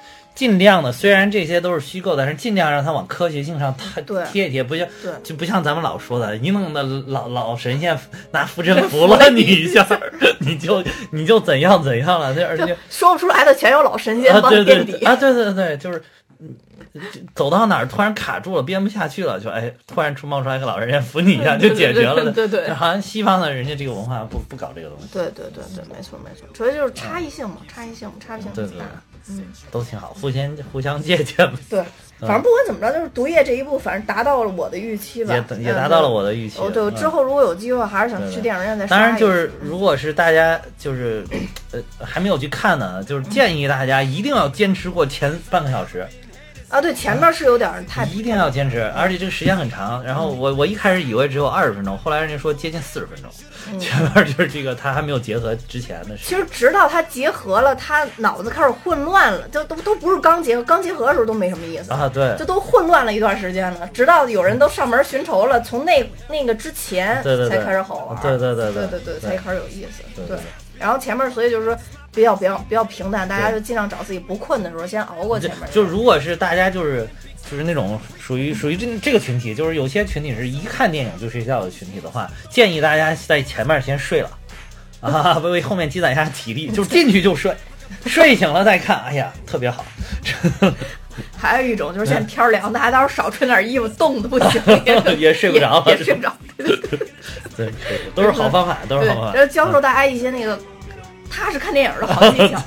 [0.41, 7.95] 尽量的，虽然这些都是虚构，但是尽量让它往科学性上贴贴一贴，不像对就不像咱们老说的，一弄的老老神仙
[8.31, 9.87] 拿符针符了你一下，
[10.39, 10.83] 你就
[11.13, 14.93] 你就怎样怎样了，这而且说不出来的全有老神仙啊，帮对垫底。
[14.93, 16.03] 对啊，对对对，就是。
[16.41, 16.57] 嗯
[17.37, 22.15] 走到哪儿突然卡住了，编不下去了，就哎，突然出冒出来个老人家扶你一下就解决了。
[22.17, 28.87] 对对对对就好像西方的人家这个文化不不搞这个东西，对对对对，没错没错，主要就是差异性嘛，差异性，差异性对对很大。
[29.29, 31.59] 嗯，都挺好，互相互相借鉴吧。
[31.69, 31.85] 对，
[32.19, 36.59] 反正不管怎么着，就是毒液这一部，反正达到了我的预期吧，也也嗯达到了我的预期。
[36.61, 41.25] 哦，对，之后如果有机会，还是想去电影院再刷当然，就是如果是大家就是
[41.73, 46.07] 呃还没有去看呢，就是建议大家一定要坚持过前半个小时，
[46.71, 50.03] 啊，对，前面是有点儿太一定要坚持，而且这个时间很长。
[50.05, 53.29] 然后我我一开始以为只有二十分钟，后来人家说接近四十分钟，
[53.73, 56.23] 嗯前面就是这个他还没有结合之前的事。
[56.25, 63.89] 其实直到他结合了，他脑子开始混乱了，就都都不是刚结合，刚结合的时候都没什么意思，啊，对就都混乱了一段时间了。
[63.89, 70.03] 直到有人都上门寻仇了，从那那个之前才开始好玩，对对对对对对才开始有意思。
[70.15, 70.39] 对
[70.79, 71.77] 然后前面所以就是说
[72.13, 75.71] 比较比较比较平淡，大家就尽量找自己不困的时候先熬过前面。
[75.71, 77.09] 就如果是大家就是
[77.51, 84.31] 就是那种属于属于这这个群体，就是有些群体是一看电影就睡觉的群体的话，建议大家在前面先睡了，
[85.01, 87.55] 啊， 为为后面积攒一下体力，就进去就睡，
[88.07, 89.85] 睡醒了再看，哎呀，特别好。
[91.37, 94.63] 还有一种就是现在天儿凉，大家到时候少穿点衣服，冻的不行，
[95.19, 96.33] 也睡不着也也睡不着。
[97.57, 97.71] 对
[98.15, 99.35] 都是好方法，都是好方法。
[99.35, 100.59] 然后教授大家一些那个
[101.31, 102.61] 踏实看电影的好技巧。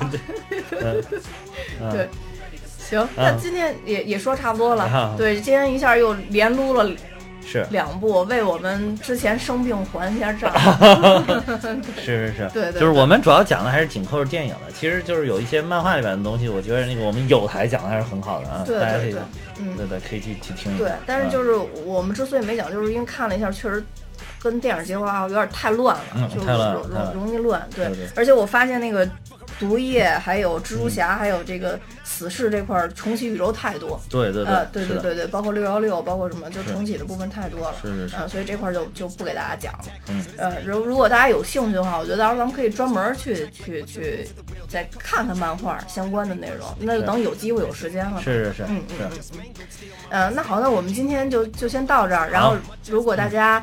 [1.92, 2.08] 对，
[2.78, 5.14] 行，那今天也也说差不多了啊。
[5.16, 6.90] 对，今天一下又连撸了
[7.46, 7.66] 是。
[7.70, 10.52] 两部，为我们之前生病还一下账。
[11.96, 19.20] 是是是，对对就是我们主要讲的还是紧扣着电影的，其实就是有一些漫画里面的东西，我觉得那个我们有台讲的还是很好的啊，对大家可以对对，
[19.60, 20.84] 嗯，对对可以去去听一下。
[20.84, 21.52] 对，但是就是
[21.84, 23.82] 我们之所以没讲，就是因为看了一下，确实
[24.42, 27.66] 跟电影结合啊有点太乱了，嗯就太乱了容易乱。
[27.74, 29.08] 对，而且我发现那个
[29.58, 34.00] 毒液、还有蜘蛛侠、还有这个死侍这块儿重启宇宙太多。
[34.08, 37.74] 对对呃，对对对对，包括六幺六，包括什么，就重启的部分太多了。
[37.80, 39.84] 是是是嗯，所以这块儿就就不给大家讲了。
[40.08, 44.28] 嗯，呃，如如果大家有兴趣的话，我觉得到时候咱们可以专门去去去
[44.68, 48.20] 再看看漫画相关的内容，那就等有机会有时间了。
[48.22, 49.40] 是是是嗯嗯嗯是，嗯，
[50.10, 52.30] 呃，那好，那我们今天就就先到这儿。
[52.30, 52.56] 然后，
[52.88, 53.62] 如果大家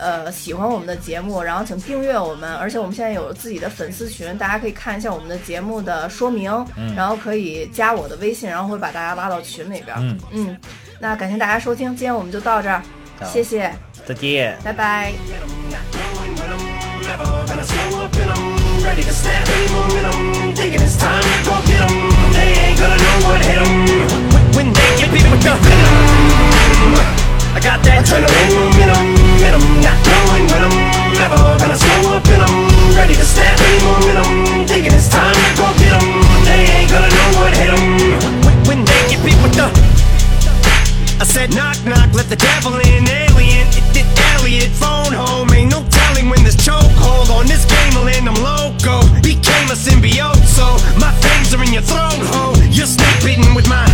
[0.00, 6.50] 呃喜欢我们的节目然后请订阅我们而且我们现在有自己的粉丝群大家可以看一下我们的节目的说明
[6.96, 10.18] 然后可以加我的微信然后会把大家拉到群里边。
[10.30, 10.56] 嗯。
[10.98, 12.82] 那感谢大家收听今天我们就到这儿
[13.24, 13.72] 谢谢。
[14.06, 15.12] 再见拜拜。
[27.60, 30.74] Got that 'em, not knowing when 'em.
[31.20, 32.54] Never gonna slow up in 'em.
[32.96, 34.66] Ready to snap any momentum.
[34.66, 36.08] Thinking it's time to go get 'em.
[36.44, 37.84] They ain't gonna know what hit 'em.
[38.68, 39.68] When they get beat with the
[41.20, 43.66] I said knock knock, let the devil in, alien.
[43.78, 45.52] It did Elliot, phone home.
[45.52, 48.26] Ain't no telling when this chokehold on this game will end.
[48.26, 50.64] I'm loco, became a symbiote, so
[50.98, 52.18] my fangs are in your throat.
[52.32, 53.84] Ho, you're snake bitten with my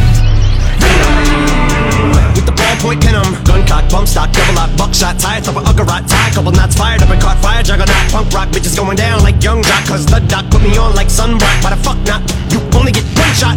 [0.79, 2.36] venom.
[2.67, 6.31] The ballpoint venom, gun cock, bump stock, double lock, buckshot, tie top of Uggarot, tie,
[6.35, 9.63] couple knots fired up and caught fire, juggernaut, punk rock, bitches going down like young
[9.63, 11.63] jock, cause the doc put me on like sunblock.
[11.63, 12.27] Why the fuck not?
[12.51, 13.55] You only get one shot.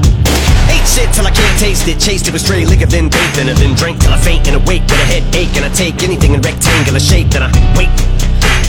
[0.69, 1.97] Ate shit till I can't taste it.
[1.97, 3.57] Chased it with stray liquor, then bathed in it.
[3.57, 5.57] Then drank till I faint and awake with a headache.
[5.57, 7.33] And I take anything in rectangular shape.
[7.33, 7.89] Then I wait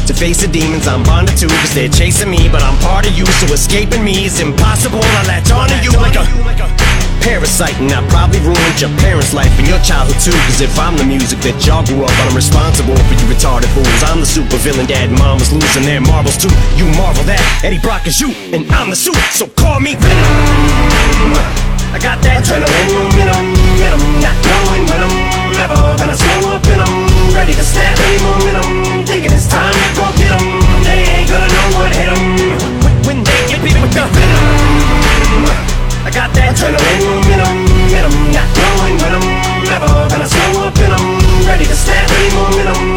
[0.09, 1.49] to face the demons I'm bonded to.
[1.49, 3.27] Cause they're chasing me, but I'm part of you.
[3.45, 5.05] So escaping me is impossible.
[5.05, 6.25] I latch onto you like a
[7.21, 7.77] parasite.
[7.81, 10.37] And I probably ruined your parents' life and your childhood too.
[10.49, 13.71] Cause if I'm the music that y'all grew up on, I'm responsible for you retarded
[13.77, 14.03] fools.
[14.09, 16.53] I'm the super villain, dad and mom was losing their marbles too.
[16.77, 19.19] You marvel that Eddie Brock is you, and I'm the suit.
[19.33, 21.61] So call me Venom.
[21.91, 25.17] I got that adrenaline momentum, momentum, not knowing when I'm
[25.59, 27.35] never gonna slow up in 'em.
[27.35, 30.47] Ready to snap any momentum, thinking it's time to go get 'em.
[30.87, 31.91] They ain't gonna know what
[36.11, 37.59] I got that adrenaline in them,
[37.95, 39.23] in them, not knowing when I'm
[39.71, 42.11] ever gonna slow up in them, ready to snap.
[42.11, 42.90] Any momentum.